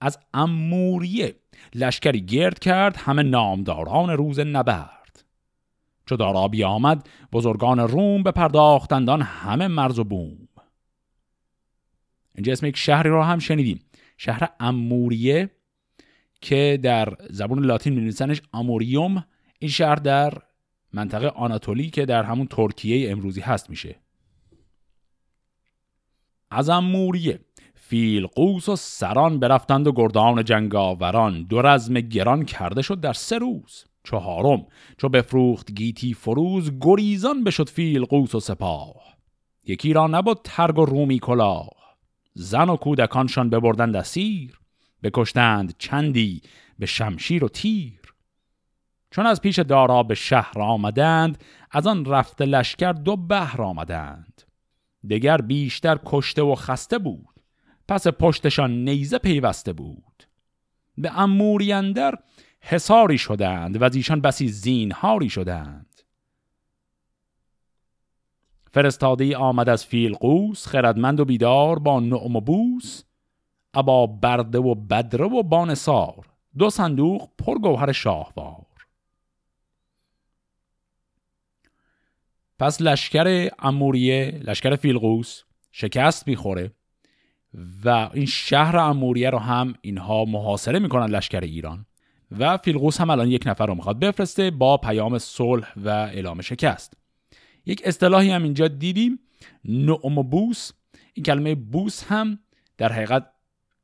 از 0.00 0.18
اموریه 0.34 1.34
لشکری 1.74 2.20
گرد 2.20 2.58
کرد 2.58 2.96
همه 2.96 3.22
نامداران 3.22 4.10
روز 4.10 4.40
نبرد. 4.40 5.24
چو 6.06 6.16
دارابی 6.16 6.64
آمد 6.64 7.08
بزرگان 7.32 7.78
روم 7.78 8.22
بپرداختندان 8.22 9.22
همه 9.22 9.68
مرز 9.68 9.98
و 9.98 10.04
بوم. 10.04 10.48
اینجا 12.34 12.52
اسم 12.52 12.66
یک 12.66 12.76
شهری 12.76 13.10
رو 13.10 13.22
هم 13.22 13.38
شنیدیم. 13.38 13.80
شهر 14.16 14.48
اموریه 14.60 15.50
که 16.40 16.78
در 16.82 17.14
زبان 17.30 17.64
لاتین 17.64 17.92
می‌نویسنش 17.92 18.42
اموریوم 18.54 19.24
این 19.58 19.70
شهر 19.70 19.94
در 19.94 20.32
منطقه 20.92 21.28
آناتولی 21.28 21.90
که 21.90 22.06
در 22.06 22.22
همون 22.22 22.46
ترکیه 22.46 23.10
امروزی 23.10 23.40
هست 23.40 23.70
میشه. 23.70 23.96
از 26.52 26.68
اموریه. 26.68 27.40
قوس 28.26 28.68
و 28.68 28.76
سران 28.76 29.38
برفتند 29.38 29.86
و 29.86 29.92
گردان 29.92 30.44
جنگاوران. 30.44 31.42
دو 31.42 31.62
رزم 31.62 31.94
گران 31.94 32.44
کرده 32.44 32.82
شد 32.82 33.00
در 33.00 33.12
سه 33.12 33.38
روز. 33.38 33.84
چهارم 34.04 34.66
چو 34.98 35.08
بفروخت 35.08 35.72
گیتی 35.72 36.14
فروز 36.14 36.72
گریزان 36.80 37.44
بشد 37.44 37.68
قوس 38.04 38.34
و 38.34 38.40
سپاه. 38.40 38.94
یکی 39.64 39.92
را 39.92 40.06
نبود 40.06 40.40
ترگ 40.44 40.78
و 40.78 40.84
رومی 40.84 41.18
کلاه. 41.18 41.70
زن 42.34 42.68
و 42.68 42.76
کودکانشان 42.76 43.50
ببردند 43.50 43.96
اسیر. 43.96 44.58
بکشتند 45.02 45.74
چندی 45.78 46.42
به 46.78 46.86
شمشیر 46.86 47.44
و 47.44 47.48
تیر. 47.48 48.00
چون 49.10 49.26
از 49.26 49.40
پیش 49.40 49.58
دارا 49.58 50.02
به 50.02 50.14
شهر 50.14 50.60
آمدند 50.60 51.44
از 51.70 51.86
آن 51.86 52.04
رفته 52.04 52.44
لشکر 52.44 52.92
دو 52.92 53.16
بهر 53.16 53.62
آمدند. 53.62 54.41
دگر 55.10 55.40
بیشتر 55.40 55.98
کشته 56.06 56.42
و 56.42 56.54
خسته 56.54 56.98
بود. 56.98 57.40
پس 57.88 58.06
پشتشان 58.06 58.84
نیزه 58.84 59.18
پیوسته 59.18 59.72
بود. 59.72 60.24
به 60.98 61.20
اموری 61.20 61.72
اندر 61.72 62.14
حساری 62.60 63.18
شدند 63.18 63.82
و 63.82 63.84
از 63.84 63.94
ایشان 63.96 64.20
بسی 64.20 64.48
زینهاری 64.48 65.30
شدند. 65.30 65.86
فرستاده 68.70 69.36
آمد 69.36 69.68
از 69.68 69.84
فیلقوس 69.84 70.66
خردمند 70.66 71.20
و 71.20 71.24
بیدار 71.24 71.78
با 71.78 72.00
نعم 72.00 72.36
و 72.36 72.40
بوس 72.40 73.02
ابا 73.74 74.06
برده 74.06 74.58
و 74.58 74.74
بدره 74.74 75.26
و 75.26 75.42
بانسار 75.42 76.26
دو 76.58 76.70
صندوق 76.70 77.28
پرگوهر 77.38 77.92
شاهوار. 77.92 78.61
پس 82.62 82.82
لشکر 82.82 83.50
اموریه 83.58 84.40
لشکر 84.44 84.76
فیلقوس 84.76 85.42
شکست 85.72 86.28
می‌خوره 86.28 86.72
و 87.84 87.88
این 88.14 88.26
شهر 88.26 88.76
اموریه 88.76 89.30
رو 89.30 89.38
هم 89.38 89.74
اینها 89.80 90.24
محاصره 90.24 90.78
می‌کنن 90.78 91.06
لشکر 91.06 91.40
ایران 91.40 91.86
و 92.38 92.56
فیلقوس 92.56 93.00
هم 93.00 93.10
الان 93.10 93.28
یک 93.28 93.46
نفر 93.46 93.66
رو 93.66 93.74
می‌خواد 93.74 93.98
بفرسته 93.98 94.50
با 94.50 94.76
پیام 94.76 95.18
صلح 95.18 95.72
و 95.76 95.88
اعلام 95.88 96.40
شکست. 96.40 96.96
یک 97.66 97.82
اصطلاحی 97.84 98.30
هم 98.30 98.42
اینجا 98.42 98.68
دیدیم 98.68 99.18
نعم 99.64 100.22
بوس. 100.22 100.70
این 101.14 101.24
کلمه 101.24 101.54
بوس 101.54 102.04
هم 102.04 102.38
در 102.78 102.92
حقیقت 102.92 103.26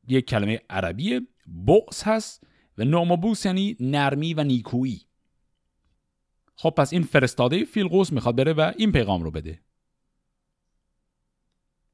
یک 0.09 0.27
کلمه 0.27 0.61
عربی 0.71 1.21
بوس 1.47 2.03
هست 2.03 2.45
و 2.79 2.85
نعم 2.85 3.17
بوس 3.17 3.47
یعنی 3.47 3.77
نرمی 3.81 4.35
و 4.35 4.45
نیکویی. 4.45 5.08
خب 6.61 6.71
پس 6.71 6.93
این 6.93 7.03
فرستاده 7.03 7.65
فیلقوس 7.65 8.13
می‌خواد 8.13 8.37
بره 8.37 8.53
و 8.53 8.73
این 8.77 8.93
پیغام 8.93 9.23
رو 9.23 9.31
بده. 9.31 9.61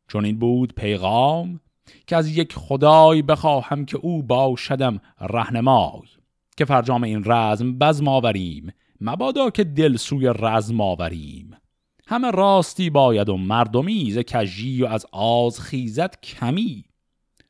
چون 0.09 0.25
این 0.25 0.39
بود 0.39 0.75
پیغام 0.75 1.61
که 2.07 2.17
از 2.17 2.37
یک 2.37 2.53
خدای 2.53 3.23
بخواهم 3.23 3.85
که 3.85 3.97
او 3.97 4.23
باشدم 4.23 5.01
رهنمای 5.21 6.09
که 6.57 6.65
فرجام 6.65 7.05
این 7.05 7.23
رزم 7.27 7.79
بزم 7.79 8.09
آوریم. 8.09 8.73
مبادا 9.01 9.51
که 9.51 9.65
دل 9.65 9.97
سوی 9.97 10.35
رزم 10.39 10.81
آوریم. 10.81 11.57
همه 12.07 12.31
راستی 12.31 12.91
باید 12.91 13.29
و 13.29 13.37
مردمی 13.37 14.11
ز 14.11 14.19
کجی 14.19 14.83
و 14.83 14.87
از 14.87 15.07
آز 15.13 15.61
خیزت 15.61 16.21
کمی. 16.21 16.85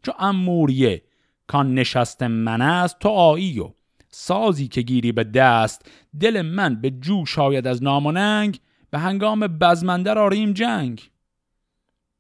چو 0.03 0.13
اموریه 0.19 1.03
کان 1.47 1.75
نشست 1.75 2.23
من 2.23 2.61
است 2.61 2.99
تو 2.99 3.09
آیی 3.09 3.61
و 3.61 3.71
سازی 4.15 4.69
که 4.69 4.83
گیری 4.83 5.13
به 5.13 5.25
دست 5.25 5.91
دل 6.21 6.43
من 6.43 6.81
به 6.81 6.91
جو 6.91 7.27
شاید 7.27 7.67
از 7.67 7.83
ناموننگ 7.83 8.61
به 8.91 8.99
هنگام 8.99 9.41
بزمنده 9.41 10.11
آریم 10.15 10.53
جنگ. 10.53 11.11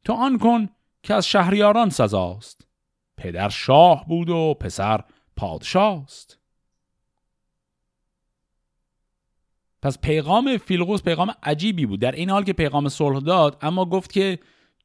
تو 0.04 0.12
آن 0.12 0.38
کن 0.38 0.68
که 1.02 1.14
از 1.14 1.26
شهریاران 1.26 1.90
سزاست. 1.90 2.66
پدر 3.16 3.48
شاه 3.48 4.08
بود 4.08 4.30
و 4.30 4.54
پسر 4.60 5.00
پادشاست. 5.36 6.38
پس 9.82 9.98
پیغام 9.98 10.56
فیلقوس 10.56 11.02
پیغام 11.02 11.34
عجیبی 11.42 11.86
بود. 11.86 12.00
در 12.00 12.12
این 12.12 12.30
حال 12.30 12.44
که 12.44 12.52
پیغام 12.52 12.88
صلح 12.88 13.20
داد 13.20 13.58
اما 13.60 13.84
گفت 13.84 14.12
که 14.12 14.38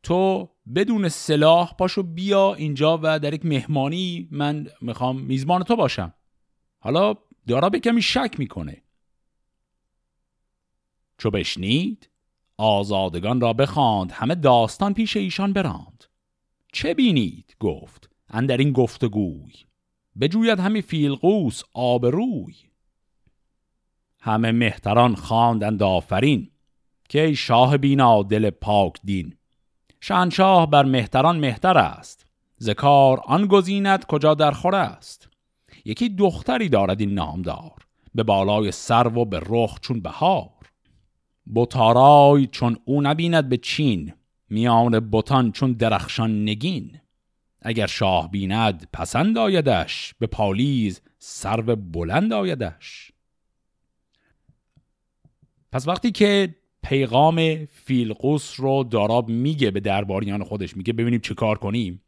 تو 0.03 0.49
بدون 0.75 1.09
سلاح 1.09 1.73
پاشو 1.75 2.03
بیا 2.03 2.53
اینجا 2.53 2.99
و 3.03 3.19
در 3.19 3.33
یک 3.33 3.45
مهمانی 3.45 4.27
من 4.31 4.67
می‌خوام 4.81 5.21
میزبان 5.21 5.63
تو 5.63 5.75
باشم. 5.75 6.13
حالا 6.79 7.13
دارا 7.47 7.69
به 7.69 7.79
کمی 7.79 8.01
شک 8.01 8.35
می‌کنه. 8.37 8.83
چو 11.17 11.31
بشنید 11.31 12.09
آزادگان 12.57 13.41
را 13.41 13.53
بخواند 13.53 14.11
همه 14.11 14.35
داستان 14.35 14.93
پیش 14.93 15.17
ایشان 15.17 15.53
براند. 15.53 16.03
چه 16.73 16.93
بینید؟ 16.93 17.55
گفت 17.59 18.09
اندر 18.29 18.57
این 18.57 18.71
گفتگوی. 18.71 19.53
بجوید 20.19 20.59
همی 20.59 20.81
فیلقوس 20.81 21.61
آبروی. 21.73 22.55
همه 24.19 24.51
مهتران 24.51 25.15
خواندند 25.15 25.83
آفرین. 25.83 26.51
که 27.09 27.21
ای 27.21 27.35
شاه 27.35 27.77
بینا 27.77 28.23
دل 28.23 28.49
پاک 28.49 28.93
دین. 29.03 29.37
شهنشاه 30.01 30.69
بر 30.69 30.85
مهتران 30.85 31.39
مهتر 31.39 31.77
است. 31.77 32.25
زکار 32.57 33.21
آن 33.25 33.47
گزیند 33.47 34.05
کجا 34.05 34.33
در 34.33 34.51
خور 34.51 34.75
است. 34.75 35.28
یکی 35.85 36.09
دختری 36.09 36.69
دارد 36.69 37.01
این 37.01 37.13
نامدار 37.13 37.85
به 38.15 38.23
بالای 38.23 38.71
سرو 38.71 39.21
و 39.21 39.25
به 39.25 39.41
رخ 39.45 39.79
چون 39.79 39.99
بهار. 39.99 40.49
بوتارای 41.45 42.47
چون 42.47 42.77
او 42.85 43.01
نبیند 43.01 43.49
به 43.49 43.57
چین 43.57 44.13
میان 44.49 44.99
بوتان 44.99 45.51
چون 45.51 45.73
درخشان 45.73 46.43
نگین. 46.43 46.99
اگر 47.61 47.87
شاه 47.87 48.31
بیند 48.31 48.87
پسند 48.93 49.37
آیدش 49.37 50.13
به 50.19 50.27
پالیز 50.27 51.01
سرو 51.19 51.75
بلند 51.75 52.33
آیدش. 52.33 53.11
پس 55.71 55.87
وقتی 55.87 56.11
که 56.11 56.55
پیغام 56.83 57.65
فیلقوس 57.65 58.59
رو 58.59 58.83
داراب 58.83 59.29
میگه 59.29 59.71
به 59.71 59.79
درباریان 59.79 60.43
خودش 60.43 60.77
میگه 60.77 60.93
ببینیم 60.93 61.19
چه 61.19 61.33
کار 61.33 61.57
کنیم 61.57 62.01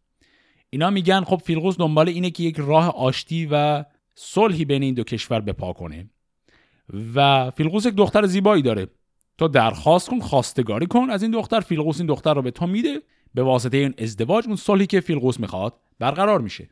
اینا 0.74 0.90
میگن 0.90 1.24
خب 1.24 1.42
فیلقوس 1.46 1.78
دنبال 1.78 2.10
اینه 2.10 2.30
که 2.30 2.44
یک 2.44 2.56
راه 2.58 2.96
آشتی 2.96 3.48
و 3.52 3.86
صلحی 4.16 4.66
بین 4.66 4.84
این 4.84 4.94
دو 4.94 5.04
کشور 5.04 5.42
بپا 5.42 5.74
کنه. 5.74 6.10
و 7.16 7.52
فیلقوس 7.52 7.86
یک 7.86 7.94
دختر 7.96 8.26
زیبایی 8.26 8.62
داره. 8.62 8.88
تو 9.38 9.48
درخواست 9.48 10.10
کن 10.10 10.20
خواستگاری 10.20 10.86
کن 10.86 11.10
از 11.10 11.22
این 11.24 11.32
دختر. 11.32 11.60
فیلقوس 11.60 11.98
این 11.98 12.08
دختر 12.08 12.34
رو 12.34 12.42
به 12.42 12.52
تو 12.52 12.68
میده. 12.68 13.02
به 13.34 13.44
واسطه 13.44 13.78
این 13.78 13.94
ازدواج 13.98 14.48
اون 14.48 14.56
صلحی 14.56 14.88
که 14.88 15.00
فیلقوس 15.00 15.40
می‌خواد 15.40 15.74
برقرار 16.00 16.42
میشه. 16.42 16.70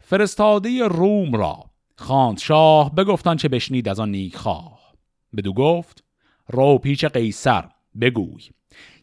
فرستاده 0.00 0.88
روم 0.88 1.36
را 1.36 1.70
خاند 1.96 2.38
شاه 2.38 2.94
بگفتن 2.94 3.36
چه 3.36 3.48
بشنید 3.48 3.88
از 3.88 4.00
آن 4.00 4.10
نیک 4.10 4.36
خواه 4.36 4.94
بدو 5.36 5.52
گفت 5.52 6.04
رو 6.48 6.78
پیچ 6.78 7.04
قیصر 7.04 7.68
بگوی. 8.00 8.42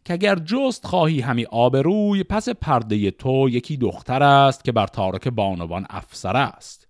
که 0.05 0.13
اگر 0.13 0.35
جست 0.35 0.87
خواهی 0.87 1.21
همی 1.21 1.45
آبروی 1.45 2.23
پس 2.23 2.49
پرده 2.49 3.11
تو 3.11 3.49
یکی 3.49 3.77
دختر 3.77 4.23
است 4.23 4.63
که 4.63 4.71
بر 4.71 4.87
تارک 4.87 5.27
بانوان 5.27 5.85
افسر 5.89 6.37
است. 6.37 6.87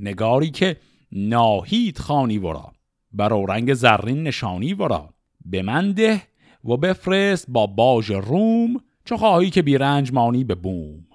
نگاری 0.00 0.50
که 0.50 0.76
ناهید 1.12 1.98
خانی 1.98 2.38
ورا 2.38 2.72
بر 3.12 3.28
رنگ 3.28 3.74
زرین 3.74 4.22
نشانی 4.22 4.74
ورا. 4.74 5.14
به 5.44 5.62
من 5.62 5.92
ده 5.92 6.22
و 6.64 6.76
بفرست 6.76 7.46
با 7.48 7.66
باج 7.66 8.12
روم 8.12 8.80
چه 9.04 9.16
خواهی 9.16 9.50
که 9.50 9.62
بیرنج 9.62 10.12
مانی 10.12 10.44
به 10.44 10.54
بوم. 10.54 11.06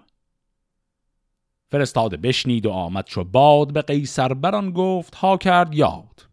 فرستاده 1.72 2.18
بشنید 2.18 2.66
و 2.66 2.72
آمد 2.72 3.06
چو 3.06 3.24
باد 3.24 3.74
به 3.74 3.82
قیصر 3.82 4.34
بران 4.34 4.72
گفت 4.72 5.16
ها 5.16 5.38
کرد 5.38 5.76
یاد. 5.76 6.28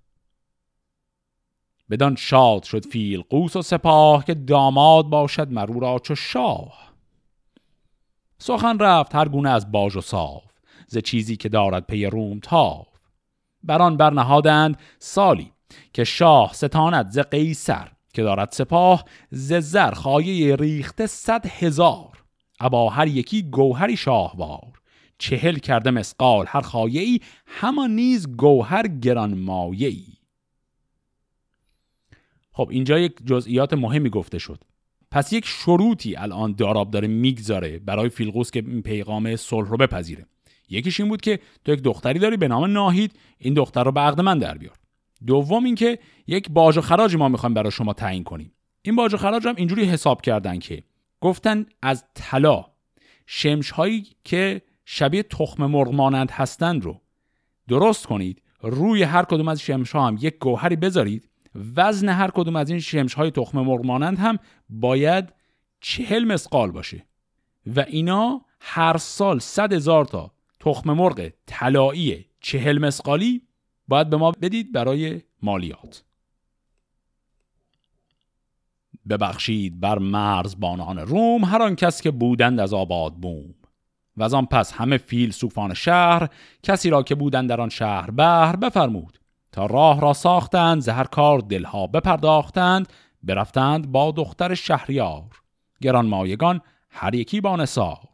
بدان 1.93 2.17
شاد 2.17 2.63
شد 2.63 2.87
فیل 2.87 3.23
قوس 3.31 3.57
و 3.57 3.63
سپاه 3.63 4.25
که 4.25 4.35
داماد 4.35 5.05
باشد 5.05 5.53
مرو 5.53 5.81
را 5.81 5.99
چو 5.99 6.15
شاه. 6.15 6.93
سخن 8.39 8.79
رفت 8.79 9.15
هر 9.15 9.29
گونه 9.29 9.51
از 9.51 9.73
باج 9.73 9.97
و 9.97 10.01
صاف 10.01 10.43
ز 10.87 10.99
چیزی 10.99 11.37
که 11.37 11.49
دارد 11.49 11.87
پی 11.87 12.07
روم 12.07 12.41
تاف. 12.41 12.87
بران 13.63 13.97
برنهادند 13.97 14.77
سالی 14.99 15.53
که 15.93 16.05
شاه 16.05 16.53
ستاند 16.55 17.11
ز 17.11 17.19
قیصر 17.19 17.89
که 18.15 18.23
دارد 18.23 18.49
سپاه 18.53 19.05
ز 19.31 19.53
زر 19.53 19.91
خایه 19.91 20.57
ریخته 20.57 21.07
صد 21.07 21.47
هزار. 21.47 22.25
ابا 22.61 22.89
هر 22.89 23.07
یکی 23.07 23.43
گوهری 23.43 23.97
شاهوار 23.97 24.81
چهل 25.19 25.55
کرده 25.55 25.91
مسقال 25.91 26.45
هر 26.49 26.61
خایه 26.61 27.01
ای 27.01 27.21
همان 27.47 27.91
نیز 27.91 28.37
گوهر 28.37 28.89
گران 28.89 29.39
مایه 29.39 29.89
ای 29.89 30.22
خب 32.53 32.69
اینجا 32.71 32.99
یک 32.99 33.13
جزئیات 33.27 33.75
مهمی 33.75 34.11
گفته 34.11 34.39
شد. 34.39 34.65
پس 35.11 35.33
یک 35.33 35.45
شروطی 35.47 36.17
الان 36.17 36.53
داراب 36.53 36.91
داره 36.91 37.09
می‌گذاره 37.09 37.79
برای 37.79 38.09
فیلقوس 38.09 38.51
که 38.51 38.65
این 38.67 38.83
پیغام 38.83 39.37
صلح 39.37 39.69
رو 39.69 39.77
بپذیره. 39.77 40.27
یکیش 40.69 41.01
این 41.01 41.09
بود 41.09 41.21
که 41.21 41.41
تو 41.65 41.73
یک 41.73 41.83
دختری 41.83 42.19
داری 42.19 42.37
به 42.37 42.49
نام 42.49 42.65
ناهید 42.65 43.19
این 43.39 43.55
دختر 43.55 43.85
رو 43.85 43.93
به 43.93 44.01
عقد 44.01 44.21
من 44.21 44.39
در 44.39 44.59
بیار. 44.59 44.75
دوم 45.27 45.65
اینکه 45.65 45.99
یک 46.27 46.51
باج 46.51 46.79
و 46.79 46.81
خراج 46.81 47.17
ما 47.17 47.29
می‌خوایم 47.29 47.55
برای 47.55 47.71
شما 47.71 47.93
تعیین 47.93 48.25
کنیم. 48.25 48.53
این 48.83 48.97
باج 48.97 49.15
و 49.15 49.17
خراج 49.17 49.47
هم 49.47 49.55
اینجوری 49.57 49.85
حساب 49.85 50.23
کردن 50.23 50.59
که 50.59 50.83
گفتن 51.21 51.67
از 51.83 52.05
طلا 52.15 52.65
شمش 53.27 53.71
هایی 53.71 54.07
که 54.25 54.63
شبیه 54.85 55.23
تخم 55.23 55.67
مرغ 55.67 55.95
مانند 55.95 56.31
هستند 56.31 56.85
رو 56.85 57.01
درست 57.69 58.07
کنید 58.07 58.43
روی 58.63 59.03
هر 59.03 59.25
کدوم 59.25 59.49
از 59.49 59.61
شمش 59.61 59.93
ها 59.93 60.07
هم 60.07 60.19
یک 60.21 60.39
گوهری 60.39 60.77
بذارید 60.77 61.29
وزن 61.55 62.09
هر 62.09 62.31
کدوم 62.31 62.57
از 62.57 62.71
این 62.71 62.81
شمش 62.81 63.15
های 63.15 63.31
تخم 63.31 63.61
مرغ 63.61 63.87
مانند 63.87 64.19
هم 64.19 64.39
باید 64.69 65.33
چهل 65.81 66.25
مسقال 66.25 66.71
باشه. 66.71 67.07
و 67.77 67.81
اینا 67.81 68.45
هر 68.61 68.97
سال 68.97 69.39
صد 69.39 69.73
هزار 69.73 70.05
تا 70.05 70.33
تخم 70.61 70.93
مرغ 70.93 71.29
طلایی 71.47 72.27
چهل 72.41 72.79
مسقالی 72.79 73.43
باید 73.89 74.11
به 74.11 74.17
ما 74.17 74.31
بدید 74.31 74.73
برای 74.73 75.23
مالیات. 75.43 76.05
ببخشید 79.09 79.81
بر 79.81 79.99
مرز 79.99 80.61
بانان 80.61 80.99
روم 80.99 81.45
هر 81.45 81.63
آن 81.63 81.77
کس 81.77 82.01
که 82.01 82.11
بودند 82.11 82.61
از 82.61 82.75
آباد 82.75 83.15
بوم. 83.15 83.55
و 84.17 84.23
از 84.23 84.35
آن 84.35 84.47
پس 84.47 84.73
همه 84.73 84.97
فیل 84.97 85.31
سوفان 85.31 85.75
شهر 85.75 86.29
کسی 86.63 86.91
را 86.91 87.03
که 87.03 87.15
بودند 87.15 87.49
در 87.49 87.61
آن 87.61 87.69
شهر 87.69 88.11
بهر 88.11 88.57
بفرمود 88.57 89.19
تا 89.53 89.67
راه 89.67 90.01
را 90.01 90.13
ساختند 90.13 90.81
زهر 90.81 91.05
کار 91.05 91.39
دلها 91.39 91.87
بپرداختند 91.87 92.93
برفتند 93.23 93.93
با 93.93 94.11
دختر 94.11 94.55
شهریار. 94.55 95.43
گران 95.81 96.07
مایگان 96.07 96.61
هر 96.91 97.15
یکی 97.15 97.41
با 97.41 97.57
نسار 97.57 98.09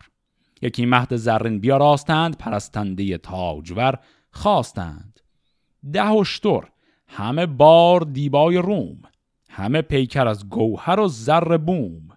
یکی 0.63 0.87
مهد 0.87 1.17
زرین 1.17 1.61
بیاراستند 1.61 2.37
پرستنده 2.37 3.19
تاجور 3.19 3.99
خواستند. 4.31 5.21
ده 5.93 6.11
اشتر 6.11 6.61
همه 7.09 7.47
بار 7.47 8.01
دیبای 8.01 8.57
روم 8.57 9.03
همه 9.51 9.83
پیکر 9.83 10.29
از 10.29 10.49
گوهر 10.49 11.01
و 11.01 11.09
زر 11.09 11.57
بوم. 11.57 12.09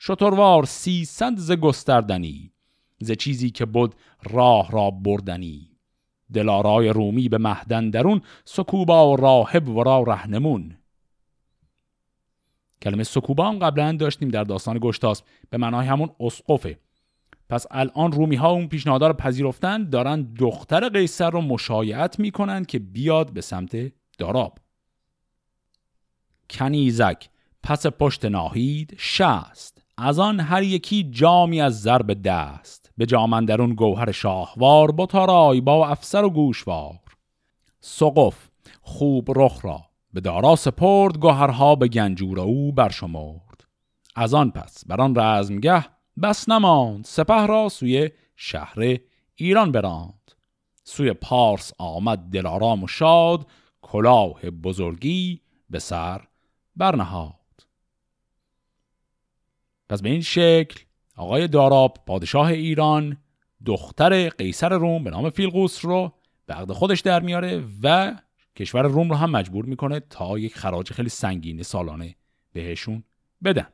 شتروار 0.00 0.64
سیصد 0.64 1.36
ز 1.36 1.52
گستردنی 1.52 2.52
ز 3.00 3.12
چیزی 3.12 3.50
که 3.50 3.64
بود 3.64 3.94
راه 4.30 4.70
را 4.70 4.90
بردنی. 4.90 5.73
دلارای 6.34 6.88
رومی 6.88 7.28
به 7.28 7.38
مهدن 7.38 7.90
درون 7.90 8.20
سکوبا 8.44 9.12
و 9.12 9.16
راهب 9.16 9.68
و 9.68 9.82
رهنمون. 9.82 10.76
کلمه 12.82 13.02
سکوبا 13.02 13.48
هم 13.48 13.58
قبلا 13.58 13.92
داشتیم 13.92 14.28
در 14.28 14.44
داستان 14.44 14.78
گشتاس 14.82 15.22
به 15.50 15.58
معنای 15.58 15.86
همون 15.86 16.10
اسقفه. 16.20 16.78
پس 17.48 17.66
الان 17.70 18.12
رومی 18.12 18.36
ها 18.36 18.50
اون 18.50 18.68
پیشنهاد 18.68 19.04
رو 19.04 19.12
پذیرفتن 19.12 19.90
دارن 19.90 20.22
دختر 20.22 20.88
قیصر 20.88 21.30
رو 21.30 21.40
مشایعت 21.40 22.20
می‌کنن 22.20 22.64
که 22.64 22.78
بیاد 22.78 23.32
به 23.32 23.40
سمت 23.40 23.92
داراب. 24.18 24.58
کنیزک 26.50 27.28
پس 27.62 27.86
پشت 27.86 28.24
ناهید 28.24 28.94
شست. 28.98 29.84
از 29.98 30.18
آن 30.18 30.40
هر 30.40 30.62
یکی 30.62 31.02
جامی 31.10 31.60
از 31.60 31.82
ضرب 31.82 32.22
دست. 32.22 32.83
به 32.96 33.06
جامندرون 33.06 33.74
گوهر 33.74 34.12
شاهوار 34.12 34.90
با 34.90 35.06
تارای 35.06 35.60
با 35.60 35.88
افسر 35.88 36.24
و 36.24 36.30
گوشوار. 36.30 37.00
سقف 37.80 38.48
خوب 38.82 39.28
رخ 39.36 39.64
را 39.64 39.80
به 40.12 40.20
دارا 40.20 40.56
سپرد 40.56 41.18
گوهرها 41.18 41.74
به 41.74 41.88
گنجور 41.88 42.40
او 42.40 42.72
برشمرد. 42.72 43.64
از 44.16 44.34
آن 44.34 44.50
پس 44.50 44.84
بر 44.86 45.00
آن 45.00 45.16
رزمگه 45.16 45.84
بس 46.22 46.48
نماند 46.48 47.04
سپه 47.04 47.46
را 47.46 47.68
سوی 47.68 48.10
شهر 48.36 48.96
ایران 49.34 49.72
براند. 49.72 50.32
سوی 50.84 51.12
پارس 51.12 51.72
آمد 51.78 52.18
دلارام 52.18 52.82
و 52.82 52.86
شاد 52.86 53.46
کلاه 53.82 54.50
بزرگی 54.50 55.40
به 55.70 55.78
سر 55.78 56.28
برنهاد. 56.76 57.34
پس 59.88 60.02
به 60.02 60.10
این 60.10 60.20
شکل 60.20 60.83
آقای 61.16 61.48
داراب 61.48 61.98
پادشاه 62.06 62.46
ایران 62.46 63.16
دختر 63.66 64.28
قیصر 64.28 64.68
روم 64.68 65.04
به 65.04 65.10
نام 65.10 65.30
فیلقوس 65.30 65.84
رو 65.84 66.12
به 66.46 66.54
عقد 66.54 66.72
خودش 66.72 67.00
در 67.00 67.20
میاره 67.20 67.64
و 67.82 68.14
کشور 68.56 68.82
روم 68.82 69.10
رو 69.10 69.16
هم 69.16 69.30
مجبور 69.30 69.64
می‌کنه 69.64 70.00
تا 70.00 70.38
یک 70.38 70.56
خراج 70.56 70.92
خیلی 70.92 71.08
سنگین 71.08 71.62
سالانه 71.62 72.14
بهشون 72.52 73.04
بدن. 73.44 73.66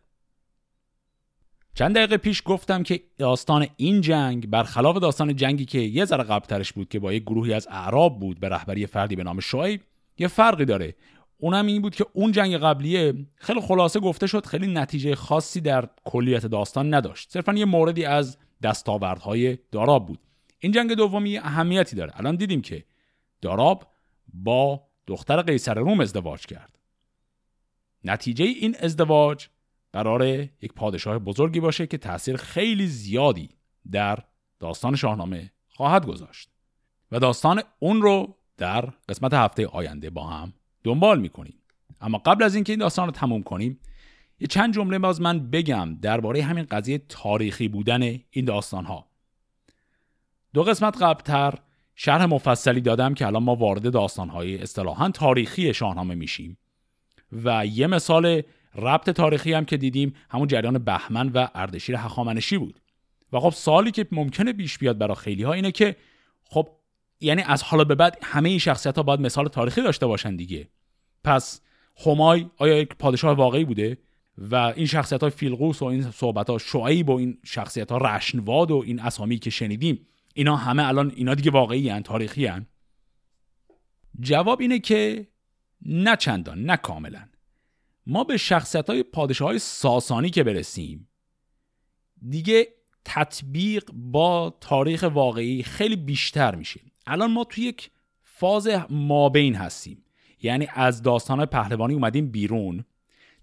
چند 1.74 1.94
دقیقه 1.94 2.16
پیش 2.16 2.42
گفتم 2.44 2.82
که 2.82 3.00
داستان 3.18 3.66
این 3.76 4.00
جنگ 4.00 4.50
برخلاف 4.50 4.96
داستان 4.96 5.36
جنگی 5.36 5.64
که 5.64 5.78
یه 5.78 6.04
ذره 6.04 6.24
قبلترش 6.24 6.72
بود 6.72 6.88
که 6.88 6.98
با 6.98 7.12
یک 7.12 7.22
گروهی 7.22 7.52
از 7.52 7.68
اعراب 7.70 8.20
بود 8.20 8.40
به 8.40 8.48
رهبری 8.48 8.86
فردی 8.86 9.16
به 9.16 9.24
نام 9.24 9.40
شعیب 9.40 9.80
یه 10.18 10.28
فرقی 10.28 10.64
داره. 10.64 10.94
اونم 11.40 11.66
این 11.66 11.82
بود 11.82 11.94
که 11.94 12.06
اون 12.12 12.32
جنگ 12.32 12.56
قبلیه 12.56 13.26
خیلی 13.36 13.60
خلاصه 13.60 14.00
گفته 14.00 14.26
شد 14.26 14.46
خیلی 14.46 14.66
نتیجه 14.66 15.14
خاصی 15.14 15.60
در 15.60 15.88
کلیت 16.04 16.46
داستان 16.46 16.94
نداشت. 16.94 17.30
صرفا 17.30 17.52
یه 17.52 17.64
موردی 17.64 18.04
از 18.04 18.38
دستاوردهای 18.62 19.58
داراب 19.72 20.06
بود. 20.06 20.18
این 20.58 20.72
جنگ 20.72 20.92
دومی 20.92 21.38
اهمیتی 21.38 21.96
داره. 21.96 22.12
الان 22.14 22.36
دیدیم 22.36 22.62
که 22.62 22.84
داراب 23.40 23.86
با 24.34 24.88
دختر 25.06 25.42
قیصر 25.42 25.74
روم 25.74 26.00
ازدواج 26.00 26.46
کرد. 26.46 26.78
نتیجه 28.04 28.44
این 28.44 28.76
ازدواج 28.80 29.46
قرار 29.92 30.22
یک 30.26 30.72
پادشاه 30.76 31.18
بزرگی 31.18 31.60
باشه 31.60 31.86
که 31.86 31.98
تاثیر 31.98 32.36
خیلی 32.36 32.86
زیادی 32.86 33.48
در 33.90 34.18
داستان 34.58 34.96
شاهنامه 34.96 35.52
خواهد 35.68 36.06
گذاشت. 36.06 36.50
و 37.12 37.18
داستان 37.18 37.62
اون 37.78 38.02
رو 38.02 38.36
در 38.56 38.84
قسمت 39.08 39.34
هفته 39.34 39.66
آینده 39.66 40.10
با 40.10 40.26
هم 40.26 40.52
دنبال 40.84 41.20
می‌کنیم. 41.20 41.54
اما 42.00 42.18
قبل 42.18 42.44
از 42.44 42.54
اینکه 42.54 42.72
این 42.72 42.80
داستان 42.80 43.06
رو 43.06 43.12
تموم 43.12 43.42
کنیم 43.42 43.80
یه 44.40 44.46
چند 44.46 44.74
جمله 44.74 44.98
باز 44.98 45.20
من 45.20 45.50
بگم 45.50 45.94
درباره 46.02 46.42
همین 46.42 46.66
قضیه 46.70 46.98
تاریخی 47.08 47.68
بودن 47.68 48.02
این 48.30 48.44
داستان 48.44 48.84
ها 48.84 49.06
دو 50.54 50.62
قسمت 50.62 51.02
قبلتر 51.02 51.54
شرح 51.94 52.24
مفصلی 52.24 52.80
دادم 52.80 53.14
که 53.14 53.26
الان 53.26 53.42
ما 53.42 53.54
وارد 53.54 53.92
داستان 53.92 54.28
های 54.28 54.62
اصطلاحا 54.62 55.10
تاریخی 55.10 55.74
شاهنامه 55.74 56.14
میشیم 56.14 56.58
و 57.32 57.66
یه 57.66 57.86
مثال 57.86 58.42
ربط 58.74 59.10
تاریخی 59.10 59.52
هم 59.52 59.64
که 59.64 59.76
دیدیم 59.76 60.14
همون 60.30 60.48
جریان 60.48 60.78
بهمن 60.78 61.28
و 61.28 61.48
اردشیر 61.54 61.96
هخامنشی 61.96 62.58
بود. 62.58 62.80
و 63.32 63.40
خب 63.40 63.50
سالی 63.50 63.90
که 63.90 64.06
ممکنه 64.12 64.52
بیش 64.52 64.78
بیاد 64.78 64.98
برای 64.98 65.14
خیلی 65.14 65.42
ها 65.42 65.52
اینه 65.52 65.72
که 65.72 65.96
خب 66.44 66.68
یعنی 67.20 67.42
از 67.42 67.62
حالا 67.62 67.84
به 67.84 67.94
بعد 67.94 68.18
همه 68.22 68.48
این 68.48 68.58
شخصیت 68.58 68.96
ها 68.96 69.02
باید 69.02 69.20
مثال 69.20 69.48
تاریخی 69.48 69.82
داشته 69.82 70.06
باشن 70.06 70.36
دیگه. 70.36 70.68
پس 71.24 71.60
همای 72.06 72.46
آیا 72.56 72.78
یک 72.78 72.94
پادشاه 72.94 73.36
واقعی 73.36 73.64
بوده؟ 73.64 73.98
و 74.38 74.54
این 74.54 74.86
شخصیت 74.86 75.20
های 75.20 75.30
فیلقوس 75.30 75.82
و 75.82 75.84
این 75.84 76.10
صحبت 76.10 76.50
ها 76.50 76.58
شعیب 76.58 77.08
و 77.08 77.12
این 77.12 77.38
شخصیت 77.44 77.92
ها 77.92 77.98
رشنواد 77.98 78.70
و 78.70 78.82
این 78.86 79.00
اسامی 79.00 79.38
که 79.38 79.50
شنیدیم 79.50 80.06
اینا 80.34 80.56
همه 80.56 80.88
الان 80.88 81.12
اینا 81.16 81.34
دیگه 81.34 81.50
واقعی 81.50 81.88
هن 81.88 82.02
تاریخی 82.02 82.46
هن. 82.46 82.66
جواب 84.20 84.60
اینه 84.60 84.78
که 84.78 85.26
نه 85.86 86.16
چندان 86.16 86.62
نه 86.62 86.76
کاملا. 86.76 87.28
ما 88.06 88.24
به 88.24 88.36
شخصیت 88.36 88.90
های 88.90 89.02
پادشاه 89.02 89.48
های 89.48 89.58
ساسانی 89.58 90.30
که 90.30 90.44
برسیم 90.44 91.08
دیگه 92.28 92.68
تطبیق 93.04 93.90
با 93.92 94.56
تاریخ 94.60 95.04
واقعی 95.12 95.62
خیلی 95.62 95.96
بیشتر 95.96 96.54
میشه 96.54 96.80
الان 97.10 97.32
ما 97.32 97.44
توی 97.44 97.64
یک 97.64 97.90
فاز 98.22 98.68
مابین 98.90 99.54
هستیم. 99.54 100.04
یعنی 100.42 100.68
از 100.74 101.02
داستان 101.02 101.46
پهلوانی 101.46 101.94
اومدیم 101.94 102.30
بیرون. 102.30 102.84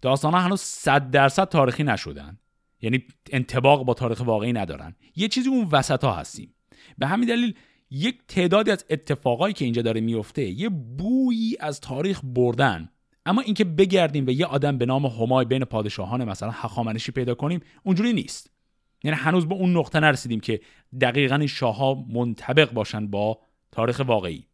داستان 0.01 0.33
ها 0.33 0.39
هنوز 0.39 0.61
صد 0.61 1.11
درصد 1.11 1.49
تاریخی 1.49 1.83
نشدن. 1.83 2.37
یعنی 2.81 3.03
انتباق 3.31 3.85
با 3.85 3.93
تاریخ 3.93 4.21
واقعی 4.25 4.53
ندارن. 4.53 4.95
یه 5.15 5.27
چیزی 5.27 5.49
اون 5.49 5.67
وسط 5.71 6.03
ها 6.03 6.13
هستیم. 6.13 6.53
به 6.97 7.07
همین 7.07 7.29
دلیل 7.29 7.53
یک 7.91 8.19
تعدادی 8.27 8.71
از 8.71 8.85
اتفاقایی 8.89 9.53
که 9.53 9.65
اینجا 9.65 9.81
داره 9.81 10.01
میفته 10.01 10.41
یه 10.41 10.69
بویی 10.69 11.57
از 11.59 11.81
تاریخ 11.81 12.21
بردن. 12.23 12.89
اما 13.25 13.41
اینکه 13.41 13.63
بگردیم 13.63 14.27
و 14.27 14.29
یه 14.29 14.45
آدم 14.45 14.77
به 14.77 14.85
نام 14.85 15.05
همای 15.05 15.45
بین 15.45 15.65
پادشاهان 15.65 16.29
مثلا 16.29 16.51
هخامنشی 16.51 17.11
پیدا 17.11 17.35
کنیم 17.35 17.59
اونجوری 17.83 18.13
نیست. 18.13 18.51
یعنی 19.03 19.17
هنوز 19.17 19.47
به 19.47 19.55
اون 19.55 19.77
نقطه 19.77 19.99
نرسیدیم 19.99 20.39
که 20.39 20.59
دقیقا 21.01 21.35
این 21.35 21.47
شاهها 21.47 22.05
منطبق 22.09 22.73
باشن 22.73 23.07
با 23.07 23.39
تاریخ 23.71 24.01
واقعی. 24.05 24.47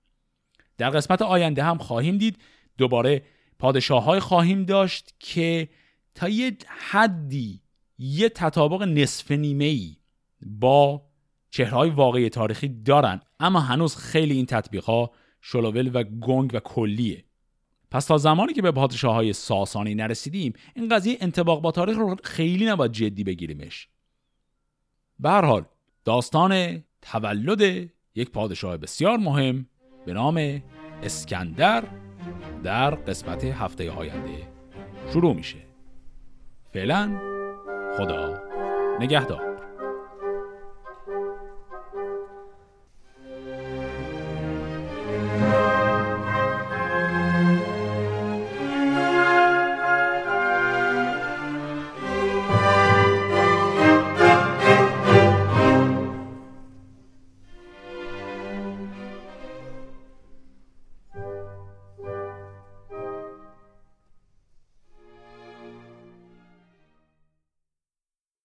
در 0.78 0.90
قسمت 0.90 1.22
آینده 1.22 1.64
هم 1.64 1.78
خواهیم 1.78 2.18
دید. 2.18 2.38
دوباره 2.78 3.24
پادشاه 3.60 4.20
خواهیم 4.20 4.64
داشت 4.64 5.16
که 5.20 5.70
تا 6.16 6.30
یه 6.30 6.58
حدی 6.68 7.62
یه 7.98 8.30
تطابق 8.30 8.82
نصف 8.82 9.32
نیمه 9.32 9.66
ای 9.66 9.98
با 10.42 11.02
چهرهای 11.50 11.90
واقعی 11.90 12.30
تاریخی 12.30 12.68
دارن 12.68 13.22
اما 13.40 13.60
هنوز 13.60 13.96
خیلی 13.96 14.34
این 14.34 14.46
تطبیق 14.46 14.84
ها 14.84 15.12
شلوول 15.42 15.92
و 15.94 16.04
گنگ 16.04 16.52
و 16.54 16.60
کلیه. 16.60 17.26
پس 17.92 18.06
تا 18.06 18.18
زمانی 18.18 18.54
که 18.54 18.62
به 18.62 18.72
پادشاه 18.72 19.16
های 19.16 19.34
ساسانی 19.34 19.96
نرسیدیم 19.96 20.54
این 20.76 20.90
قضیه 20.90 21.18
انتباق 21.22 21.62
با 21.62 21.72
تاریخ 21.72 21.98
رو 21.98 22.16
خیلی 22.24 22.66
نباید 22.66 22.92
جدی 22.92 23.24
بگیریمش. 23.24 23.88
به 25.20 25.30
حال 25.30 25.66
داستان 26.06 26.84
تولد 27.02 27.90
یک 28.16 28.32
پادشاه 28.32 28.78
بسیار 28.78 29.18
مهم 29.18 29.66
به 30.06 30.14
نام 30.14 30.62
اسکندر 31.04 31.84
در 32.64 32.96
قسمت 32.96 33.44
هفته 33.44 33.92
آینده 33.92 34.48
شروع 35.14 35.34
میشه. 35.34 35.58
فعلا 36.74 37.20
خدا 37.98 38.42
نگهدار. 39.00 39.53